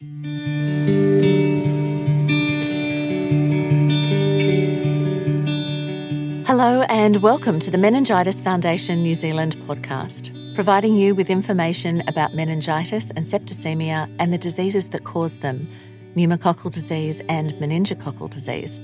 Hello, 0.00 0.12
and 6.82 7.20
welcome 7.20 7.58
to 7.58 7.68
the 7.68 7.78
Meningitis 7.78 8.40
Foundation 8.40 9.02
New 9.02 9.16
Zealand 9.16 9.56
podcast, 9.66 10.54
providing 10.54 10.94
you 10.94 11.16
with 11.16 11.30
information 11.30 12.04
about 12.06 12.32
meningitis 12.32 13.10
and 13.16 13.26
septicemia 13.26 14.08
and 14.20 14.32
the 14.32 14.38
diseases 14.38 14.90
that 14.90 15.02
cause 15.02 15.38
them 15.38 15.68
pneumococcal 16.14 16.70
disease 16.70 17.20
and 17.28 17.54
meningococcal 17.54 18.30
disease. 18.30 18.78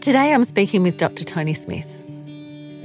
Today 0.00 0.32
I'm 0.32 0.44
speaking 0.44 0.82
with 0.82 0.96
Dr. 0.96 1.24
Tony 1.24 1.52
Smith. 1.52 1.95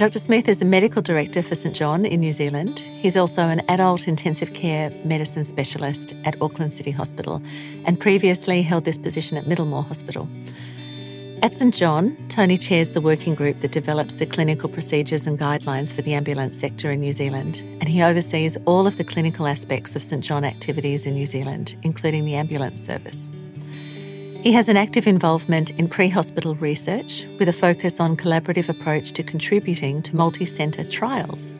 Dr. 0.01 0.17
Smith 0.17 0.47
is 0.49 0.63
a 0.63 0.65
medical 0.65 1.03
director 1.03 1.43
for 1.43 1.53
St 1.53 1.75
John 1.75 2.07
in 2.07 2.21
New 2.21 2.33
Zealand. 2.33 2.79
He's 2.79 3.15
also 3.15 3.43
an 3.43 3.61
adult 3.69 4.07
intensive 4.07 4.51
care 4.51 4.89
medicine 5.05 5.45
specialist 5.45 6.15
at 6.25 6.41
Auckland 6.41 6.73
City 6.73 6.89
Hospital 6.89 7.39
and 7.85 7.99
previously 7.99 8.63
held 8.63 8.83
this 8.83 8.97
position 8.97 9.37
at 9.37 9.45
Middlemore 9.45 9.85
Hospital. 9.85 10.27
At 11.43 11.53
St 11.53 11.71
John, 11.71 12.17
Tony 12.29 12.57
chairs 12.57 12.93
the 12.93 12.99
working 12.99 13.35
group 13.35 13.59
that 13.59 13.73
develops 13.73 14.15
the 14.15 14.25
clinical 14.25 14.69
procedures 14.69 15.27
and 15.27 15.37
guidelines 15.37 15.93
for 15.93 16.01
the 16.01 16.15
ambulance 16.15 16.57
sector 16.57 16.89
in 16.89 16.99
New 16.99 17.13
Zealand, 17.13 17.57
and 17.57 17.87
he 17.87 18.01
oversees 18.01 18.57
all 18.65 18.87
of 18.87 18.97
the 18.97 19.03
clinical 19.03 19.45
aspects 19.45 19.95
of 19.95 20.01
St 20.01 20.23
John 20.23 20.43
activities 20.43 21.05
in 21.05 21.13
New 21.13 21.27
Zealand, 21.27 21.75
including 21.83 22.25
the 22.25 22.33
ambulance 22.33 22.83
service. 22.83 23.29
He 24.43 24.53
has 24.53 24.69
an 24.69 24.75
active 24.75 25.05
involvement 25.05 25.69
in 25.69 25.87
pre 25.87 26.09
hospital 26.09 26.55
research 26.55 27.27
with 27.37 27.47
a 27.47 27.53
focus 27.53 27.99
on 27.99 28.17
collaborative 28.17 28.69
approach 28.69 29.11
to 29.11 29.21
contributing 29.21 30.01
to 30.01 30.15
multi 30.15 30.45
centre 30.45 30.83
trials. 30.83 31.55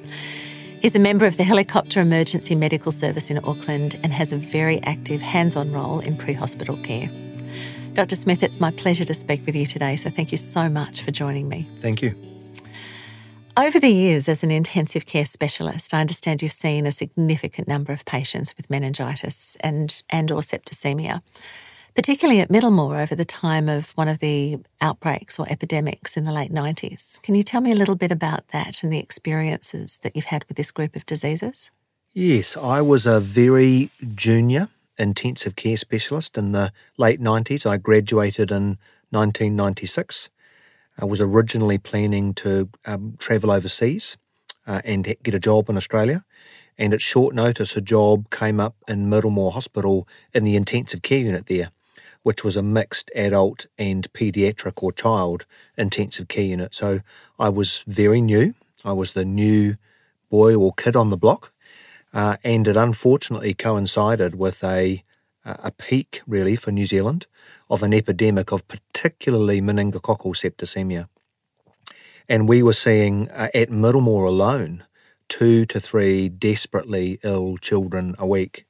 He's 0.81 0.95
a 0.95 0.99
member 0.99 1.27
of 1.27 1.37
the 1.37 1.43
Helicopter 1.43 1.99
Emergency 1.99 2.55
Medical 2.55 2.91
Service 2.91 3.29
in 3.29 3.37
Auckland 3.43 3.99
and 4.01 4.11
has 4.11 4.31
a 4.31 4.37
very 4.37 4.81
active 4.81 5.21
hands 5.21 5.55
on 5.55 5.71
role 5.71 5.99
in 5.99 6.17
pre 6.17 6.33
hospital 6.33 6.75
care. 6.77 7.07
Dr. 7.93 8.15
Smith, 8.15 8.41
it's 8.41 8.59
my 8.59 8.71
pleasure 8.71 9.05
to 9.05 9.13
speak 9.13 9.45
with 9.45 9.55
you 9.55 9.67
today, 9.67 9.95
so 9.95 10.09
thank 10.09 10.31
you 10.31 10.37
so 10.39 10.67
much 10.67 11.03
for 11.03 11.11
joining 11.11 11.47
me. 11.47 11.69
Thank 11.77 12.01
you. 12.01 12.15
Over 13.55 13.79
the 13.79 13.89
years, 13.89 14.27
as 14.27 14.41
an 14.41 14.49
intensive 14.49 15.05
care 15.05 15.25
specialist, 15.25 15.93
I 15.93 16.01
understand 16.01 16.41
you've 16.41 16.51
seen 16.51 16.87
a 16.87 16.91
significant 16.91 17.67
number 17.67 17.93
of 17.93 18.05
patients 18.05 18.57
with 18.57 18.71
meningitis 18.71 19.55
and, 19.59 20.01
and 20.09 20.31
or 20.31 20.39
septicemia, 20.39 21.21
particularly 21.95 22.39
at 22.39 22.49
Middlemore 22.49 23.01
over 23.01 23.15
the 23.15 23.25
time 23.25 23.69
of 23.69 23.91
one 23.91 24.07
of 24.07 24.19
the 24.19 24.59
outbreaks 24.79 25.37
or 25.39 25.47
epidemics 25.49 26.17
in 26.17 26.23
the 26.23 26.31
late 26.31 26.51
90s. 26.51 27.21
Can 27.21 27.35
you 27.35 27.43
tell 27.43 27.61
me 27.61 27.71
a 27.71 27.75
little 27.75 27.95
bit 27.95 28.11
about 28.11 28.47
that 28.49 28.83
and 28.83 28.91
the 28.91 28.99
experiences 28.99 29.99
that 30.01 30.15
you've 30.15 30.25
had 30.25 30.45
with 30.47 30.57
this 30.57 30.71
group 30.71 30.95
of 30.95 31.05
diseases? 31.05 31.71
Yes, 32.13 32.57
I 32.57 32.81
was 32.81 33.05
a 33.05 33.19
very 33.19 33.89
junior 34.15 34.69
intensive 34.97 35.55
care 35.55 35.77
specialist 35.77 36.37
in 36.37 36.51
the 36.51 36.71
late 36.97 37.21
90s. 37.21 37.65
I 37.65 37.77
graduated 37.77 38.51
in 38.51 38.77
1996. 39.09 40.29
I 40.99 41.05
was 41.05 41.21
originally 41.21 41.77
planning 41.77 42.33
to 42.35 42.69
um, 42.85 43.15
travel 43.17 43.51
overseas 43.51 44.17
uh, 44.67 44.81
and 44.83 45.05
get 45.23 45.33
a 45.33 45.39
job 45.39 45.69
in 45.69 45.77
Australia. 45.77 46.23
And 46.77 46.93
at 46.93 47.01
short 47.01 47.35
notice, 47.35 47.75
a 47.75 47.81
job 47.81 48.29
came 48.29 48.59
up 48.59 48.75
in 48.87 49.09
Middlemore 49.09 49.53
Hospital 49.53 50.07
in 50.33 50.43
the 50.43 50.55
intensive 50.55 51.01
care 51.01 51.19
unit 51.19 51.47
there, 51.47 51.69
which 52.23 52.43
was 52.43 52.55
a 52.55 52.63
mixed 52.63 53.11
adult 53.15 53.65
and 53.77 54.11
paediatric 54.13 54.81
or 54.83 54.91
child 54.91 55.45
intensive 55.77 56.27
care 56.27 56.43
unit. 56.45 56.73
So 56.73 56.99
I 57.39 57.49
was 57.49 57.83
very 57.87 58.21
new. 58.21 58.53
I 58.85 58.93
was 58.93 59.13
the 59.13 59.25
new 59.25 59.75
boy 60.29 60.55
or 60.55 60.73
kid 60.73 60.95
on 60.95 61.09
the 61.09 61.17
block 61.17 61.51
uh, 62.13 62.37
and 62.43 62.67
it 62.67 62.77
unfortunately 62.77 63.53
coincided 63.53 64.35
with 64.35 64.63
a 64.63 65.03
a 65.43 65.71
peak 65.71 66.21
really 66.27 66.55
for 66.55 66.71
New 66.71 66.85
Zealand 66.85 67.25
of 67.67 67.81
an 67.81 67.93
epidemic 67.95 68.51
of 68.51 68.67
particularly 68.67 69.59
meningococcal 69.59 70.35
septicemia. 70.35 71.07
And 72.29 72.47
we 72.47 72.61
were 72.61 72.73
seeing 72.73 73.27
uh, 73.31 73.49
at 73.53 73.69
Middlemore 73.69 74.27
alone 74.27 74.83
two 75.29 75.65
to 75.65 75.79
three 75.79 76.29
desperately 76.29 77.19
ill 77.23 77.57
children 77.57 78.15
a 78.19 78.27
week. 78.27 78.67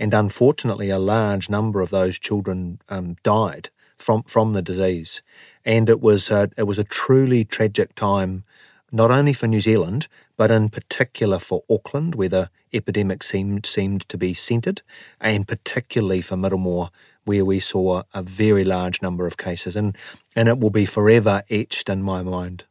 And 0.00 0.14
unfortunately, 0.14 0.88
a 0.88 0.98
large 0.98 1.50
number 1.50 1.82
of 1.82 1.90
those 1.90 2.18
children 2.18 2.80
um, 2.88 3.16
died 3.22 3.68
from, 3.98 4.22
from 4.22 4.54
the 4.54 4.62
disease. 4.62 5.20
And 5.62 5.90
it 5.90 6.00
was, 6.00 6.30
a, 6.30 6.50
it 6.56 6.62
was 6.62 6.78
a 6.78 6.84
truly 6.84 7.44
tragic 7.44 7.94
time, 7.94 8.44
not 8.90 9.10
only 9.10 9.34
for 9.34 9.46
New 9.46 9.60
Zealand, 9.60 10.08
but 10.38 10.50
in 10.50 10.70
particular 10.70 11.38
for 11.38 11.64
Auckland, 11.68 12.14
where 12.14 12.30
the 12.30 12.50
epidemic 12.72 13.22
seemed 13.22 13.66
seemed 13.66 14.08
to 14.08 14.16
be 14.16 14.32
centred, 14.32 14.80
and 15.20 15.46
particularly 15.46 16.22
for 16.22 16.36
Middlemore, 16.36 16.88
where 17.24 17.44
we 17.44 17.60
saw 17.60 18.04
a 18.14 18.22
very 18.22 18.64
large 18.64 19.02
number 19.02 19.26
of 19.26 19.36
cases, 19.36 19.76
and 19.76 19.94
and 20.34 20.48
it 20.48 20.58
will 20.58 20.70
be 20.70 20.86
forever 20.86 21.42
etched 21.50 21.90
in 21.90 22.02
my 22.02 22.22
mind. 22.22 22.64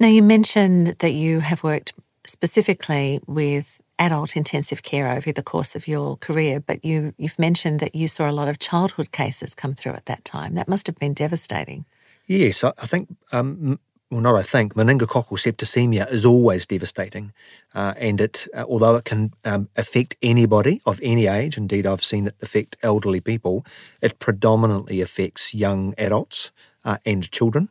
Now, 0.00 0.08
you 0.08 0.22
mentioned 0.22 0.96
that 1.00 1.12
you 1.12 1.40
have 1.40 1.62
worked 1.62 1.92
specifically 2.26 3.20
with 3.26 3.78
adult 3.98 4.36
intensive 4.36 4.82
care 4.82 5.10
over 5.12 5.32
the 5.32 5.42
course 5.42 5.74
of 5.74 5.86
your 5.86 6.16
career, 6.16 6.60
but 6.60 6.84
you 6.84 7.14
you've 7.16 7.38
mentioned 7.38 7.80
that 7.80 7.94
you 7.94 8.08
saw 8.08 8.28
a 8.28 8.32
lot 8.32 8.48
of 8.48 8.58
childhood 8.58 9.12
cases 9.12 9.54
come 9.54 9.74
through 9.74 9.92
at 9.92 10.06
that 10.06 10.24
time. 10.24 10.54
That 10.54 10.68
must 10.68 10.86
have 10.86 10.98
been 10.98 11.14
devastating. 11.14 11.84
Yes, 12.26 12.64
I, 12.64 12.72
I 12.78 12.86
think 12.86 13.08
um, 13.32 13.78
well, 14.14 14.20
not 14.20 14.36
I 14.36 14.42
think, 14.42 14.74
meningococcal 14.74 15.38
septicemia 15.38 16.10
is 16.12 16.24
always 16.24 16.66
devastating. 16.66 17.32
Uh, 17.74 17.94
and 17.96 18.20
it, 18.20 18.46
uh, 18.54 18.64
although 18.68 18.94
it 18.94 19.04
can 19.04 19.32
um, 19.44 19.68
affect 19.74 20.14
anybody 20.22 20.80
of 20.86 21.00
any 21.02 21.26
age, 21.26 21.56
indeed, 21.56 21.84
I've 21.84 22.04
seen 22.04 22.28
it 22.28 22.36
affect 22.40 22.76
elderly 22.80 23.20
people, 23.20 23.66
it 24.00 24.20
predominantly 24.20 25.00
affects 25.00 25.52
young 25.52 25.94
adults 25.98 26.52
uh, 26.84 26.98
and 27.04 27.28
children. 27.28 27.70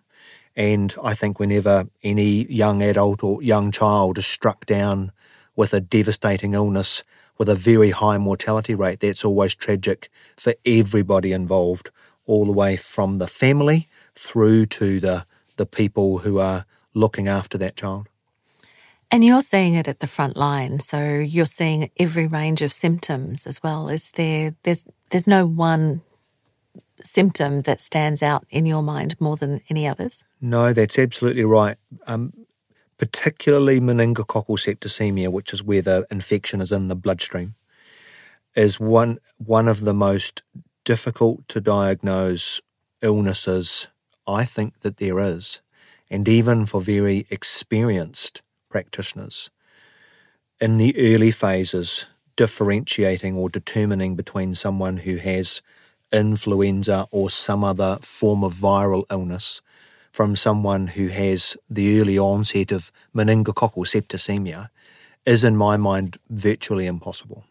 And 0.54 0.94
I 1.02 1.14
think 1.14 1.40
whenever 1.40 1.88
any 2.04 2.46
young 2.52 2.84
adult 2.84 3.24
or 3.24 3.42
young 3.42 3.72
child 3.72 4.18
is 4.18 4.28
struck 4.28 4.66
down 4.66 5.14
with 5.56 5.74
a 5.74 5.82
devastating 5.82 6.54
illness 6.54 7.04
with 7.38 7.50
a 7.50 7.56
very 7.56 7.92
high 7.92 8.18
mortality 8.18 8.76
rate, 8.76 9.00
that's 9.00 9.26
always 9.26 9.56
tragic 9.56 10.10
for 10.38 10.54
everybody 10.66 11.32
involved, 11.32 11.90
all 12.26 12.46
the 12.46 12.52
way 12.52 12.76
from 12.76 13.18
the 13.18 13.28
family 13.28 13.88
through 14.16 14.66
to 14.66 15.00
the 15.00 15.26
the 15.58 15.66
people 15.66 16.20
who 16.20 16.40
are 16.40 16.66
looking 16.96 17.28
after 17.28 17.60
that 17.60 17.76
child. 17.76 18.08
And 19.12 19.24
you're 19.24 19.44
seeing 19.44 19.76
it 19.76 19.88
at 19.88 20.00
the 20.00 20.08
front 20.08 20.36
line, 20.36 20.80
so 20.80 21.20
you're 21.20 21.46
seeing 21.46 21.92
every 22.00 22.26
range 22.26 22.64
of 22.64 22.72
symptoms 22.72 23.46
as 23.46 23.62
well. 23.62 23.90
Is 23.90 24.10
there? 24.12 24.56
There's 24.64 24.86
there's 25.10 25.28
no 25.28 25.46
one 25.46 26.02
symptom 27.04 27.62
that 27.64 27.82
stands 27.82 28.24
out 28.24 28.46
in 28.50 28.66
your 28.66 28.82
mind 28.82 29.20
more 29.20 29.36
than 29.36 29.62
any 29.70 29.88
others. 29.88 30.24
No, 30.42 30.74
that's 30.74 30.98
absolutely 30.98 31.44
right. 31.44 31.78
Um, 32.08 32.34
particularly 33.04 33.82
meningococcal 33.82 34.58
septicemia, 34.58 35.30
which 35.30 35.52
is 35.52 35.62
where 35.62 35.82
the 35.82 36.08
infection 36.10 36.62
is 36.62 36.72
in 36.72 36.88
the 36.88 36.96
bloodstream, 36.96 37.54
is 38.56 38.80
one 38.80 39.20
one 39.36 39.68
of 39.68 39.82
the 39.82 39.94
most 39.94 40.42
difficult 40.86 41.46
to 41.50 41.60
diagnose 41.60 42.62
illnesses 43.02 43.90
I 44.26 44.46
think 44.46 44.80
that 44.80 44.98
there 44.98 45.20
is, 45.20 45.60
and 46.10 46.30
even 46.30 46.66
for 46.66 46.80
very 46.80 47.28
experienced 47.30 48.42
practitioners. 48.70 49.52
In 50.62 50.78
the 50.78 50.96
early 50.98 51.32
phases, 51.32 52.06
differentiating 52.38 53.36
or 53.36 53.50
determining 53.50 54.16
between 54.16 54.56
someone 54.56 54.96
who 54.96 55.18
has 55.18 55.62
influenza 56.14 57.10
or 57.12 57.30
some 57.30 57.66
other 57.66 57.98
form 58.02 58.46
of 58.46 58.54
viral 58.54 59.04
illness 59.12 59.62
from 60.14 60.36
someone 60.36 60.88
who 60.88 61.08
has 61.08 61.58
the 61.70 62.00
early 62.00 62.18
onset 62.18 62.72
of 62.72 62.92
meningococcal 63.14 63.86
septicemia 63.86 64.70
is, 65.26 65.44
in 65.44 65.58
my 65.58 65.76
mind, 65.76 66.18
virtually 66.30 66.86
impossible. 66.86 67.44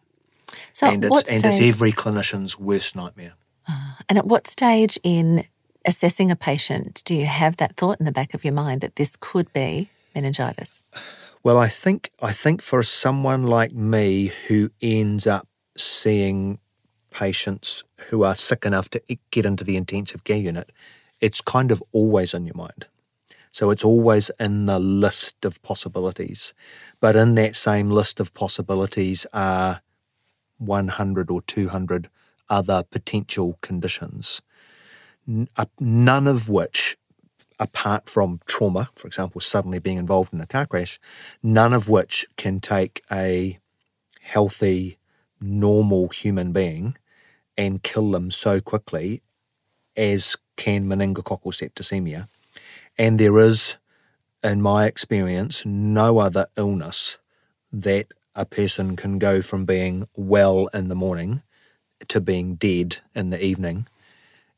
So 0.71 0.87
and, 0.87 1.03
it's, 1.03 1.29
and 1.29 1.43
it's 1.45 1.61
every 1.61 1.91
clinician's 1.91 2.57
worst 2.57 2.95
nightmare. 2.95 3.33
Uh, 3.67 3.95
and 4.07 4.17
at 4.17 4.25
what 4.25 4.47
stage 4.47 4.97
in 5.03 5.43
assessing 5.85 6.31
a 6.31 6.35
patient, 6.35 7.03
do 7.05 7.13
you 7.15 7.25
have 7.25 7.57
that 7.57 7.75
thought 7.75 7.99
in 7.99 8.05
the 8.05 8.11
back 8.11 8.33
of 8.33 8.45
your 8.45 8.53
mind 8.53 8.79
that 8.81 8.95
this 8.95 9.17
could 9.19 9.51
be 9.51 9.89
meningitis? 10.15 10.83
Well, 11.43 11.57
I 11.57 11.67
think 11.67 12.11
I 12.21 12.31
think 12.31 12.61
for 12.61 12.83
someone 12.83 13.43
like 13.43 13.73
me 13.73 14.31
who 14.47 14.71
ends 14.81 15.27
up 15.27 15.47
seeing 15.75 16.59
patients 17.11 17.83
who 18.09 18.23
are 18.23 18.35
sick 18.35 18.65
enough 18.65 18.89
to 18.91 19.01
get 19.31 19.45
into 19.45 19.65
the 19.65 19.75
intensive 19.75 20.23
care 20.23 20.37
unit, 20.37 20.71
it's 21.23 21.41
kind 21.41 21.71
of 21.71 21.81
always 21.93 22.33
in 22.35 22.45
your 22.45 22.55
mind. 22.55 22.87
So 23.51 23.71
it's 23.71 23.83
always 23.83 24.31
in 24.39 24.65
the 24.65 24.79
list 24.79 25.45
of 25.45 25.61
possibilities. 25.63 26.53
But 26.99 27.15
in 27.15 27.35
that 27.35 27.55
same 27.55 27.89
list 27.89 28.19
of 28.19 28.33
possibilities 28.33 29.25
are 29.33 29.81
100 30.57 31.31
or 31.31 31.41
200 31.43 32.09
other 32.49 32.83
potential 32.83 33.57
conditions 33.61 34.41
none 35.79 36.27
of 36.27 36.49
which, 36.49 36.97
apart 37.59 38.09
from 38.09 38.39
trauma, 38.45 38.89
for 38.95 39.07
example, 39.07 39.41
suddenly 39.41 39.79
being 39.79 39.97
involved 39.97 40.33
in 40.33 40.41
a 40.41 40.47
car 40.47 40.65
crash, 40.65 40.99
none 41.41 41.73
of 41.73 41.89
which 41.89 42.25
can 42.35 42.59
take 42.59 43.01
a 43.11 43.59
healthy, 44.21 44.97
normal 45.39 46.09
human 46.09 46.51
being 46.51 46.97
and 47.57 47.83
kill 47.83 48.11
them 48.11 48.31
so 48.31 48.59
quickly 48.59 49.21
as 49.95 50.35
can 50.55 50.85
meningococcal 50.85 51.53
septicemia. 51.53 52.27
And 52.97 53.19
there 53.19 53.39
is, 53.39 53.75
in 54.43 54.61
my 54.61 54.85
experience, 54.85 55.65
no 55.65 56.19
other 56.19 56.47
illness 56.55 57.17
that 57.71 58.07
a 58.35 58.45
person 58.45 58.95
can 58.95 59.19
go 59.19 59.41
from 59.41 59.65
being 59.65 60.07
well 60.15 60.67
in 60.73 60.89
the 60.89 60.95
morning 60.95 61.41
to 62.07 62.19
being 62.19 62.55
dead 62.55 62.99
in 63.15 63.29
the 63.29 63.43
evening. 63.43 63.87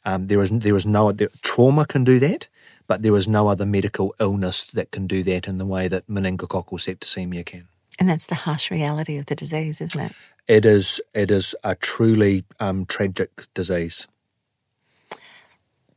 Um, 0.06 0.28
there 0.28 0.42
is 0.42 0.52
there 0.52 0.76
is 0.76 0.86
no 0.86 1.12
there, 1.12 1.30
trauma 1.42 1.86
can 1.86 2.04
do 2.04 2.20
that, 2.20 2.48
but 2.88 3.02
there 3.02 3.16
is 3.16 3.28
no 3.28 3.48
other 3.48 3.66
medical 3.66 4.14
illness 4.20 4.64
that 4.66 4.92
can 4.92 5.08
do 5.08 5.24
that 5.24 5.48
in 5.48 5.58
the 5.58 5.66
way 5.66 5.88
that 5.88 6.08
meningococcal 6.08 6.80
septicemia 6.80 7.46
can. 7.46 7.68
And 8.00 8.10
that's 8.10 8.28
the 8.28 8.36
harsh 8.36 8.70
reality 8.70 9.18
of 9.18 9.26
the 9.28 9.36
disease, 9.36 9.82
isn't 9.82 10.00
it? 10.00 10.12
It 10.48 10.66
is. 10.66 11.02
It 11.14 11.32
is 11.32 11.56
a 11.64 11.76
truly 11.76 12.44
um, 12.60 12.86
tragic 12.86 13.46
disease. 13.54 14.08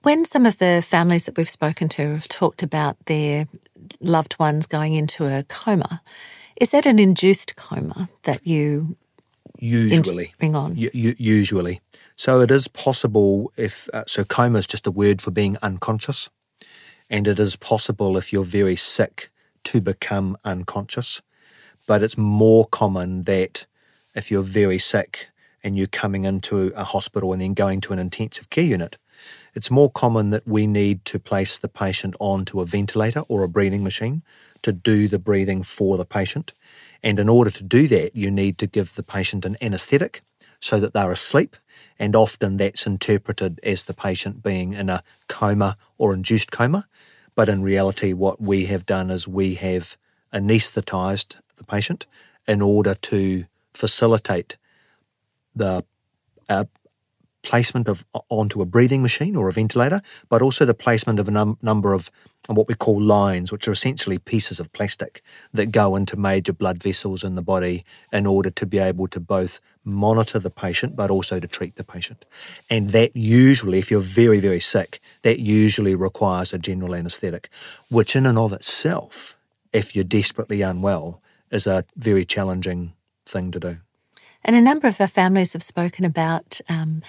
When 0.09 0.25
some 0.25 0.47
of 0.47 0.57
the 0.57 0.83
families 0.83 1.27
that 1.27 1.37
we've 1.37 1.51
spoken 1.51 1.91
to 1.91 2.15
have 2.15 2.29
talked 2.29 2.63
about 2.63 2.97
their 3.05 3.47
loved 4.01 4.39
ones 4.39 4.67
going 4.67 4.95
into 4.95 5.27
a 5.27 5.43
coma, 5.43 6.01
is 6.59 6.71
that 6.71 6.87
an 6.87 6.99
induced 6.99 7.57
coma 7.57 8.09
that 8.23 8.47
you 8.47 8.97
usually 9.59 10.33
bring 10.39 10.57
on? 10.57 10.75
U- 10.77 10.91
usually, 10.95 11.83
so 12.17 12.41
it 12.41 12.51
is 12.51 12.69
possible 12.69 13.53
if 13.59 13.87
uh, 13.93 14.05
so. 14.07 14.25
Coma 14.25 14.59
is 14.59 14.67
just 14.67 14.87
a 14.87 14.91
word 14.91 15.21
for 15.21 15.31
being 15.31 15.59
unconscious, 15.63 16.31
and 17.11 17.29
it 17.29 17.39
is 17.39 17.57
possible 17.57 18.17
if 18.17 18.33
you're 18.33 18.45
very 18.45 18.77
sick 18.77 19.31
to 19.65 19.79
become 19.79 20.39
unconscious, 20.43 21.21
but 21.87 22.03
it's 22.03 22.17
more 22.17 22.67
common 22.67 23.25
that 23.25 23.67
if 24.15 24.31
you're 24.31 24.43
very 24.43 24.79
sick 24.79 25.29
and 25.63 25.77
you're 25.77 25.87
coming 25.87 26.25
into 26.25 26.73
a 26.75 26.85
hospital 26.85 27.35
and 27.35 27.43
then 27.43 27.53
going 27.53 27.83
to 27.83 27.93
an 27.93 27.99
intensive 27.99 28.49
care 28.49 28.65
unit, 28.65 28.97
it's 29.59 29.73
more 29.73 29.91
common 29.91 30.31
that 30.31 30.47
we 30.47 30.69
need 30.69 31.05
to 31.05 31.19
place 31.19 31.59
the 31.59 31.69
patient 31.69 32.15
onto 32.21 32.61
a 32.61 32.65
ventilator 32.65 33.23
or 33.27 33.43
a 33.43 33.49
breathing 33.49 33.83
machine 33.83 34.23
to 34.63 34.73
do 34.73 35.09
the 35.09 35.19
breathing 35.19 35.65
for 35.65 35.97
the 35.97 36.05
patient. 36.05 36.53
And 37.03 37.19
in 37.19 37.29
order 37.29 37.51
to 37.51 37.65
do 37.65 37.89
that, 37.89 38.15
you 38.15 38.31
need 38.31 38.57
to 38.59 38.69
give 38.69 38.95
the 38.95 39.03
patient 39.03 39.45
an 39.45 39.57
anesthetic 39.61 40.23
so 40.61 40.79
that 40.79 40.93
they're 40.93 41.11
asleep. 41.11 41.57
And 41.99 42.15
often 42.15 42.57
that's 42.57 42.87
interpreted 42.87 43.59
as 43.65 43.83
the 43.83 43.95
patient 43.95 44.45
being 44.45 44.75
in 44.75 44.89
a 44.89 45.03
coma 45.27 45.77
or 45.99 46.15
induced 46.15 46.53
coma. 46.53 46.87
But 47.35 47.49
in 47.49 47.61
reality, 47.61 48.13
what 48.13 48.41
we 48.41 48.67
have 48.67 48.87
done 48.87 49.11
is 49.11 49.27
we 49.27 49.57
have 49.57 49.97
anesthetized 50.33 51.35
the 51.57 51.65
patient 51.65 52.07
in 52.47 52.63
order 52.63 52.95
to 52.95 53.47
facilitate 53.75 54.57
the 55.53 55.85
uh, 56.49 56.67
placement 57.49 57.89
of 57.89 58.05
onto 58.29 58.61
a 58.61 58.67
breathing 58.67 59.01
machine 59.01 59.35
or 59.35 59.49
a 59.49 59.53
ventilator, 59.53 60.03
but 60.29 60.43
also 60.43 60.67
the 60.67 60.75
placement 60.75 61.19
of 61.19 61.29
a 61.29 61.31
num- 61.31 61.57
number 61.63 61.95
of 61.95 62.11
what 62.47 62.69
we 62.69 62.75
call 62.75 63.01
lines, 63.01 63.51
which 63.51 63.67
are 63.67 63.73
essentially 63.73 64.19
pieces 64.19 64.61
of 64.61 64.71
plastic 64.73 65.23
that 65.55 65.73
go 65.73 65.97
into 65.97 66.15
major 66.17 66.53
blood 66.53 66.83
vessels 66.83 67.25
in 67.25 67.37
the 67.37 67.43
body 67.43 67.85
in 68.13 68.27
order 68.27 68.51
to 68.51 68.67
be 68.67 68.79
able 68.79 69.09
to 69.09 69.19
both 69.19 69.61
monitor 69.83 70.39
the 70.39 70.51
patient 70.51 70.95
but 70.95 71.11
also 71.11 71.41
to 71.41 71.49
treat 71.49 71.77
the 71.77 71.85
patient. 71.85 72.27
And 72.69 72.91
that 72.91 73.17
usually, 73.17 73.79
if 73.79 73.91
you're 73.91 74.01
very, 74.01 74.41
very 74.41 74.61
sick, 74.61 75.01
that 75.23 75.39
usually 75.41 75.95
requires 75.95 76.53
a 76.53 76.59
general 76.59 76.95
anaesthetic, 76.95 77.49
which 77.89 78.15
in 78.15 78.27
and 78.27 78.39
of 78.39 78.53
itself, 78.53 79.37
if 79.73 79.95
you're 79.95 80.05
desperately 80.05 80.61
unwell, 80.61 81.23
is 81.51 81.67
a 81.67 81.85
very 81.97 82.27
challenging 82.27 82.93
thing 83.25 83.51
to 83.53 83.61
do. 83.61 83.79
And 84.45 84.57
a 84.57 84.61
number 84.61 84.89
of 84.89 85.01
our 85.01 85.07
families 85.07 85.53
have 85.53 85.63
spoken 85.63 86.05
about 86.05 86.61
um, 86.69 87.03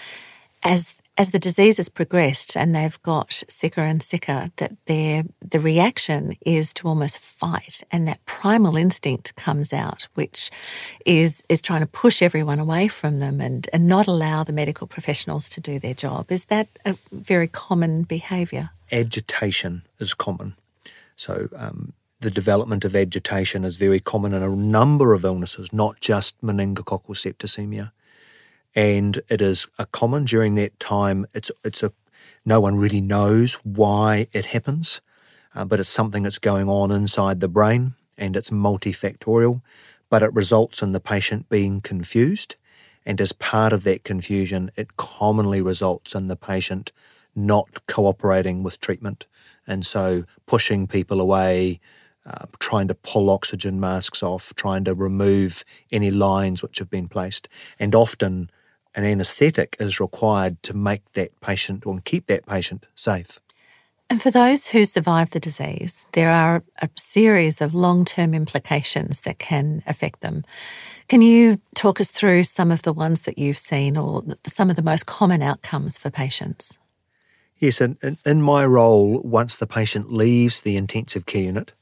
as 0.64 0.96
as 1.20 1.32
the 1.32 1.40
disease 1.40 1.76
has 1.76 1.90
progressed 1.90 2.56
and 2.56 2.74
they've 2.74 3.04
got 3.04 3.44
sicker 3.50 3.82
and 3.82 4.02
sicker, 4.02 4.52
that 4.56 4.72
their 4.86 5.24
the 5.42 5.60
reaction 5.60 6.34
is 6.46 6.74
to 6.74 6.88
almost 6.88 7.20
fight, 7.20 7.84
and 7.92 8.08
that 8.08 8.26
primal 8.26 8.78
instinct 8.78 9.36
comes 9.36 9.74
out, 9.74 10.08
which 10.16 10.50
is 11.06 11.44
is 11.50 11.62
trying 11.62 11.82
to 11.82 11.88
push 11.88 12.22
everyone 12.22 12.60
away 12.60 12.88
from 12.88 13.20
them 13.20 13.42
and 13.42 13.70
and 13.74 13.86
not 13.88 14.08
allow 14.08 14.44
the 14.44 14.54
medical 14.54 14.88
professionals 14.88 15.50
to 15.50 15.62
do 15.62 15.78
their 15.78 15.94
job. 15.94 16.32
Is 16.32 16.46
that 16.46 16.68
a 16.86 16.96
very 17.12 17.48
common 17.48 18.04
behaviour? 18.04 18.70
Agitation 18.92 19.84
is 20.00 20.14
common. 20.14 20.56
So 21.18 21.50
um, 21.58 21.92
the 22.22 22.30
development 22.30 22.84
of 22.84 22.96
agitation 22.96 23.64
is 23.64 23.78
very 23.78 24.00
common 24.00 24.34
in 24.34 24.44
a 24.44 24.56
number 24.56 25.14
of 25.14 25.24
illnesses, 25.24 25.72
not 25.72 26.02
just 26.02 26.42
meningococcal 26.42 27.16
septicemia. 27.16 27.92
And 28.76 29.22
it 29.30 29.42
is 29.42 29.68
a 29.78 29.86
common 29.86 30.26
during 30.26 30.56
that 30.56 30.80
time. 30.80 31.26
It's 31.34 31.52
it's 31.64 31.82
a 31.82 31.94
no 32.46 32.60
one 32.60 32.76
really 32.76 33.02
knows 33.02 33.56
why 33.64 34.28
it 34.34 34.48
happens, 34.48 35.02
uh, 35.56 35.66
but 35.66 35.80
it's 35.80 35.90
something 35.90 36.24
that's 36.24 36.40
going 36.40 36.68
on 36.70 36.92
inside 36.92 37.40
the 37.40 37.48
brain, 37.48 37.96
and 38.18 38.36
it's 38.36 38.50
multifactorial. 38.50 39.62
But 40.10 40.24
it 40.24 40.34
results 40.34 40.82
in 40.82 40.92
the 40.92 41.00
patient 41.00 41.50
being 41.50 41.82
confused, 41.82 42.56
and 43.06 43.20
as 43.22 43.32
part 43.32 43.74
of 43.74 43.84
that 43.84 44.04
confusion, 44.04 44.72
it 44.76 44.98
commonly 44.98 45.62
results 45.62 46.14
in 46.16 46.28
the 46.28 46.36
patient 46.36 46.92
not 47.36 47.86
cooperating 47.88 48.62
with 48.62 48.82
treatment, 48.82 49.26
and 49.66 49.86
so 49.86 50.26
pushing 50.46 50.86
people 50.88 51.22
away, 51.22 51.80
uh, 52.26 52.46
trying 52.60 52.88
to 52.88 52.96
pull 52.96 53.30
oxygen 53.30 53.80
masks 53.80 54.22
off, 54.22 54.54
trying 54.56 54.84
to 54.86 54.94
remove 54.94 55.64
any 55.92 56.12
lines 56.12 56.62
which 56.62 56.80
have 56.80 56.90
been 56.90 57.08
placed. 57.08 57.48
And 57.80 57.96
often 57.96 58.50
an 58.96 59.06
anaesthetic 59.06 59.76
is 59.80 60.00
required 60.00 60.62
to 60.64 60.74
make 60.74 61.12
that 61.14 61.40
patient 61.42 61.86
or 61.86 62.00
keep 62.04 62.28
that 62.28 62.46
patient 62.46 62.86
safe. 62.96 63.40
And 64.10 64.22
for 64.22 64.32
those 64.32 64.68
who 64.68 64.86
survive 64.86 65.30
the 65.32 65.40
disease, 65.40 66.08
there 66.14 66.32
are 66.32 66.64
a 66.82 66.90
series 66.96 67.62
of 67.62 67.76
long 67.76 68.06
term 68.06 68.34
implications 68.34 69.22
that 69.22 69.38
can 69.38 69.84
affect 69.86 70.22
them. 70.22 70.44
Can 71.08 71.22
you 71.22 71.62
talk 71.76 72.02
us 72.02 72.10
through 72.10 72.44
some 72.44 72.72
of 72.72 72.82
the 72.82 72.94
ones 72.94 73.22
that 73.22 73.38
you've 73.38 73.58
seen 73.58 73.98
or 73.98 74.24
some 74.48 74.70
of 74.70 74.76
the 74.76 74.82
most 74.82 75.06
common 75.06 75.44
outcomes 75.44 75.98
for 75.98 76.10
patients? 76.10 76.80
Yes, 77.58 77.82
and 77.82 77.98
in 78.26 78.42
my 78.42 78.66
role, 78.66 79.20
once 79.22 79.58
the 79.58 79.68
patient 79.68 80.12
leaves 80.12 80.62
the 80.62 80.78
intensive 80.78 81.26
care 81.26 81.44
unit, 81.44 81.74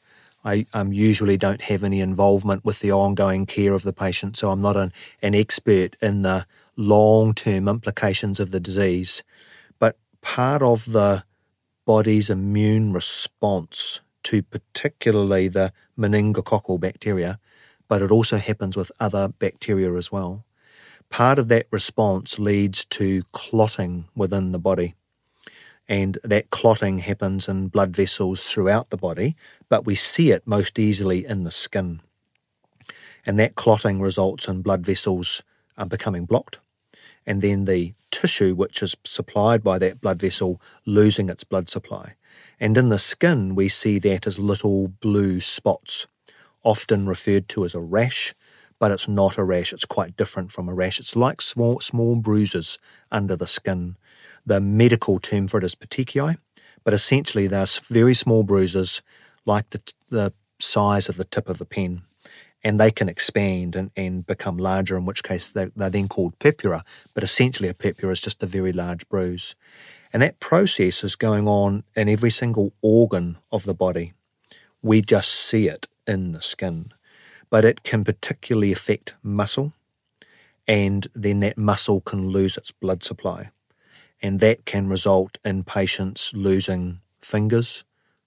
I 0.48 0.66
um, 0.72 0.94
usually 0.94 1.36
don't 1.36 1.62
have 1.64 1.84
any 1.84 2.00
involvement 2.00 2.64
with 2.64 2.80
the 2.80 2.94
ongoing 2.94 3.46
care 3.46 3.74
of 3.74 3.84
the 3.84 3.92
patient, 3.92 4.38
so 4.38 4.50
I'm 4.50 4.62
not 4.62 4.78
an, 4.78 4.94
an 5.22 5.36
expert 5.36 5.98
in 6.02 6.22
the 6.22 6.46
long 6.78 7.34
term 7.34 7.68
implications 7.68 8.40
of 8.40 8.52
the 8.52 8.62
disease. 8.62 9.24
But 9.78 9.98
part 10.22 10.62
of 10.62 10.94
the 10.94 11.26
body's 11.86 12.30
immune 12.30 12.94
response 12.94 14.00
to 14.24 14.42
particularly 14.42 15.50
the 15.50 15.74
meningococcal 16.00 16.80
bacteria, 16.80 17.40
but 17.90 18.02
it 18.02 18.10
also 18.10 18.38
happens 18.38 18.78
with 18.78 18.90
other 19.02 19.28
bacteria 19.28 19.94
as 19.96 20.14
well. 20.14 20.46
Part 21.10 21.40
of 21.40 21.50
that 21.50 21.68
response 21.72 22.40
leads 22.40 22.86
to 22.86 23.24
clotting 23.34 24.06
within 24.16 24.54
the 24.54 24.60
body 24.60 24.96
and 25.88 26.18
that 26.24 26.50
clotting 26.50 27.00
happens 27.00 27.48
in 27.48 27.70
blood 27.70 27.96
vessels 27.96 28.44
throughout 28.44 28.90
the 28.90 28.98
body, 28.98 29.36
but 29.70 29.86
we 29.86 29.96
see 29.96 30.32
it 30.32 30.46
most 30.46 30.78
easily 30.78 31.26
in 31.26 31.44
the 31.44 31.52
skin. 31.52 32.02
And 33.26 33.40
that 33.40 33.56
clotting 33.56 34.02
results 34.02 34.48
in 34.48 34.62
blood 34.62 34.86
vessels 34.86 35.44
uh, 35.78 35.86
becoming 35.86 36.26
blocked, 36.26 36.60
and 37.26 37.42
then 37.42 37.66
the 37.66 37.94
tissue 38.12 38.56
which 38.56 38.82
is 38.82 38.96
supplied 39.04 39.64
by 39.64 39.78
that 39.78 40.02
blood 40.02 40.20
vessel 40.20 40.62
losing 40.86 41.30
its 41.30 41.44
blood 41.44 41.70
supply. 41.70 42.16
And 42.60 42.78
in 42.78 42.90
the 42.90 43.00
skin, 43.00 43.54
we 43.56 43.70
see 43.70 44.00
that 44.00 44.26
as 44.26 44.40
little 44.40 44.88
blue 44.88 45.40
spots, 45.42 46.08
often 46.64 47.08
referred 47.08 47.48
to 47.50 47.66
as 47.66 47.76
a 47.76 47.80
rash, 47.80 48.34
but 48.80 48.92
it's 48.92 49.08
not 49.08 49.38
a 49.38 49.44
rash. 49.44 49.74
It's 49.74 49.86
quite 49.86 50.18
different 50.18 50.52
from 50.52 50.70
a 50.70 50.74
rash. 50.74 51.00
It's 51.00 51.16
like 51.16 51.42
small, 51.42 51.80
small 51.80 52.16
bruises 52.16 52.78
under 53.12 53.36
the 53.36 53.48
skin 53.48 53.98
the 54.48 54.62
medical 54.62 55.20
term 55.20 55.48
for 55.48 55.58
it 55.58 55.64
is 55.66 55.76
petechiae, 55.76 56.38
but 56.84 56.94
essentially 56.94 57.48
they're 57.48 57.68
very 57.84 58.14
small 58.14 58.44
bruises 58.44 59.02
like 59.46 59.70
the, 59.72 59.94
the 60.10 60.34
size 60.60 61.10
of 61.10 61.18
the 61.18 61.26
tip 61.26 61.50
of 61.50 61.60
a 61.60 61.66
pen. 61.66 62.04
And 62.64 62.80
they 62.80 62.90
can 62.90 63.08
expand 63.08 63.76
and, 63.76 63.92
and 63.96 64.26
become 64.26 64.58
larger, 64.58 64.98
in 64.98 65.06
which 65.06 65.22
case 65.22 65.52
they, 65.52 65.70
they're 65.76 65.90
then 65.90 66.08
called 66.08 66.40
purpura. 66.40 66.84
But 67.14 67.24
essentially, 67.24 67.70
a 67.70 67.74
purpura 67.74 68.12
is 68.12 68.22
just 68.22 68.42
a 68.42 68.48
very 68.48 68.74
large 68.74 69.08
bruise. 69.10 69.54
And 70.12 70.24
that 70.24 70.40
process 70.40 71.04
is 71.04 71.16
going 71.16 71.48
on 71.48 71.84
in 71.96 72.10
every 72.10 72.32
single 72.32 72.74
organ 72.82 73.38
of 73.52 73.66
the 73.66 73.76
body. 73.76 74.14
We 74.82 75.02
just 75.02 75.30
see 75.30 75.68
it 75.68 75.88
in 76.08 76.32
the 76.32 76.42
skin. 76.42 76.94
But 77.50 77.64
it 77.64 77.84
can 77.84 78.04
particularly 78.04 78.72
affect 78.72 79.14
muscle, 79.22 79.74
and 80.68 81.08
then 81.14 81.42
that 81.42 81.58
muscle 81.58 82.02
can 82.02 82.30
lose 82.30 82.58
its 82.58 82.72
blood 82.72 83.04
supply 83.04 83.52
and 84.22 84.40
that 84.40 84.66
can 84.66 84.88
result 84.88 85.38
in 85.46 85.64
patients 85.64 86.34
losing 86.34 87.00
fingers, 87.22 87.84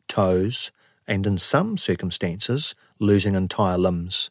toes, 0.08 0.70
and 1.06 1.26
in 1.26 1.38
some 1.38 1.76
circumstances, 1.76 2.74
losing 2.98 3.34
entire 3.34 3.78
limbs. 3.78 4.30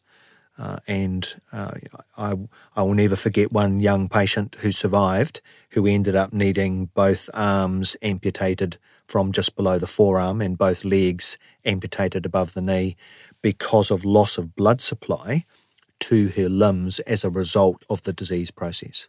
Uh, 0.58 0.76
and 0.86 1.40
uh, 1.52 1.72
I, 2.18 2.34
I 2.76 2.82
will 2.82 2.94
never 2.94 3.16
forget 3.16 3.50
one 3.50 3.80
young 3.80 4.08
patient 4.08 4.56
who 4.60 4.72
survived 4.72 5.40
who 5.70 5.86
ended 5.86 6.14
up 6.14 6.32
needing 6.34 6.86
both 6.86 7.30
arms 7.32 7.96
amputated 8.02 8.76
from 9.06 9.32
just 9.32 9.56
below 9.56 9.78
the 9.78 9.86
forearm 9.86 10.42
and 10.42 10.58
both 10.58 10.84
legs 10.84 11.38
amputated 11.64 12.26
above 12.26 12.52
the 12.52 12.60
knee 12.60 12.96
because 13.40 13.90
of 13.90 14.04
loss 14.04 14.36
of 14.36 14.54
blood 14.54 14.82
supply 14.82 15.44
to 16.00 16.28
her 16.28 16.48
limbs 16.48 17.00
as 17.00 17.24
a 17.24 17.30
result 17.30 17.84
of 17.88 18.02
the 18.02 18.12
disease 18.12 18.50
process. 18.50 19.08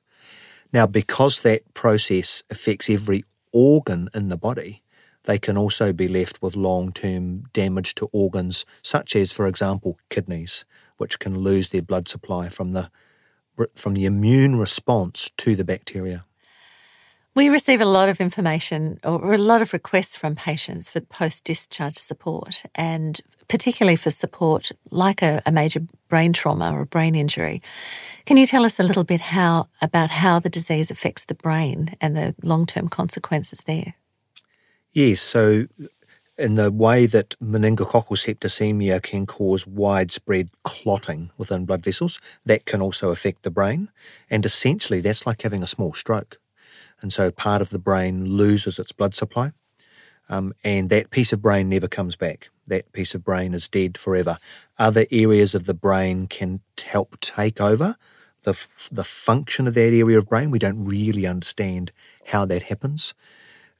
Now, 0.73 0.85
because 0.87 1.41
that 1.41 1.73
process 1.73 2.43
affects 2.49 2.89
every 2.89 3.25
organ 3.51 4.09
in 4.13 4.29
the 4.29 4.37
body, 4.37 4.83
they 5.23 5.37
can 5.37 5.57
also 5.57 5.93
be 5.93 6.07
left 6.07 6.41
with 6.41 6.55
long 6.55 6.91
term 6.93 7.43
damage 7.53 7.93
to 7.95 8.09
organs, 8.11 8.65
such 8.81 9.15
as, 9.15 9.31
for 9.31 9.47
example, 9.47 9.99
kidneys, 10.09 10.65
which 10.97 11.19
can 11.19 11.39
lose 11.39 11.69
their 11.69 11.81
blood 11.81 12.07
supply 12.07 12.49
from 12.49 12.71
the, 12.71 12.89
from 13.75 13.93
the 13.93 14.05
immune 14.05 14.55
response 14.55 15.29
to 15.37 15.55
the 15.55 15.65
bacteria. 15.65 16.25
We 17.33 17.47
receive 17.47 17.79
a 17.79 17.85
lot 17.85 18.09
of 18.09 18.19
information 18.19 18.99
or 19.05 19.33
a 19.33 19.37
lot 19.37 19.61
of 19.61 19.71
requests 19.71 20.17
from 20.17 20.35
patients 20.35 20.89
for 20.89 20.99
post 20.99 21.45
discharge 21.45 21.95
support, 21.95 22.63
and 22.75 23.21
particularly 23.47 23.95
for 23.95 24.11
support 24.11 24.71
like 24.89 25.21
a, 25.21 25.41
a, 25.45 25.51
major 25.51 25.81
brain 26.09 26.33
trauma 26.33 26.73
or 26.73 26.81
a 26.81 26.85
brain 26.85 27.15
injury. 27.15 27.61
Can 28.25 28.35
you 28.35 28.45
tell 28.45 28.65
us 28.65 28.81
a 28.81 28.83
little 28.83 29.05
bit 29.05 29.21
how 29.21 29.69
about 29.81 30.09
how 30.09 30.39
the 30.39 30.49
disease 30.49 30.91
affects 30.91 31.23
the 31.23 31.33
brain 31.33 31.95
and 32.01 32.17
the 32.17 32.35
long 32.43 32.65
term 32.65 32.89
consequences 32.89 33.61
there? 33.65 33.95
Yes, 34.91 35.21
so 35.21 35.67
in 36.37 36.55
the 36.55 36.69
way 36.69 37.05
that 37.05 37.39
meningococcal 37.39 38.17
septicemia 38.17 39.01
can 39.01 39.25
cause 39.25 39.65
widespread 39.65 40.49
clotting 40.63 41.31
within 41.37 41.65
blood 41.65 41.83
vessels, 41.83 42.19
that 42.45 42.65
can 42.65 42.81
also 42.81 43.09
affect 43.09 43.43
the 43.43 43.51
brain. 43.51 43.89
And 44.29 44.45
essentially, 44.45 44.99
that's 44.99 45.25
like 45.25 45.43
having 45.43 45.63
a 45.63 45.67
small 45.67 45.93
stroke. 45.93 46.41
And 47.01 47.11
so 47.11 47.31
part 47.31 47.61
of 47.61 47.69
the 47.69 47.79
brain 47.79 48.25
loses 48.25 48.79
its 48.79 48.91
blood 48.91 49.15
supply. 49.15 49.53
Um, 50.29 50.53
and 50.63 50.89
that 50.89 51.09
piece 51.09 51.33
of 51.33 51.41
brain 51.41 51.67
never 51.67 51.87
comes 51.87 52.15
back. 52.15 52.49
That 52.67 52.91
piece 52.93 53.13
of 53.15 53.23
brain 53.23 53.53
is 53.53 53.67
dead 53.67 53.97
forever. 53.97 54.37
Other 54.77 55.05
areas 55.11 55.53
of 55.53 55.65
the 55.65 55.73
brain 55.73 56.27
can 56.27 56.61
help 56.83 57.19
take 57.19 57.59
over 57.59 57.97
the, 58.43 58.67
the 58.91 59.03
function 59.03 59.67
of 59.67 59.73
that 59.73 59.93
area 59.93 60.17
of 60.17 60.29
brain. 60.29 60.51
We 60.51 60.59
don't 60.59 60.85
really 60.85 61.25
understand 61.25 61.91
how 62.27 62.45
that 62.45 62.63
happens. 62.63 63.13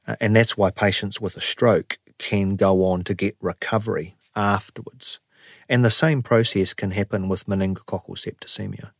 Uh, 0.06 0.16
and 0.20 0.34
that's 0.36 0.56
why 0.56 0.70
patients 0.70 1.20
with 1.20 1.36
a 1.36 1.40
stroke 1.40 1.98
can 2.18 2.56
go 2.56 2.84
on 2.84 3.02
to 3.04 3.14
get 3.14 3.36
recovery 3.40 4.16
afterwards. 4.36 5.20
And 5.68 5.84
the 5.84 5.90
same 5.90 6.22
process 6.22 6.74
can 6.74 6.92
happen 6.92 7.28
with 7.28 7.46
meningococcal 7.46 8.16
septicemia. 8.16 8.90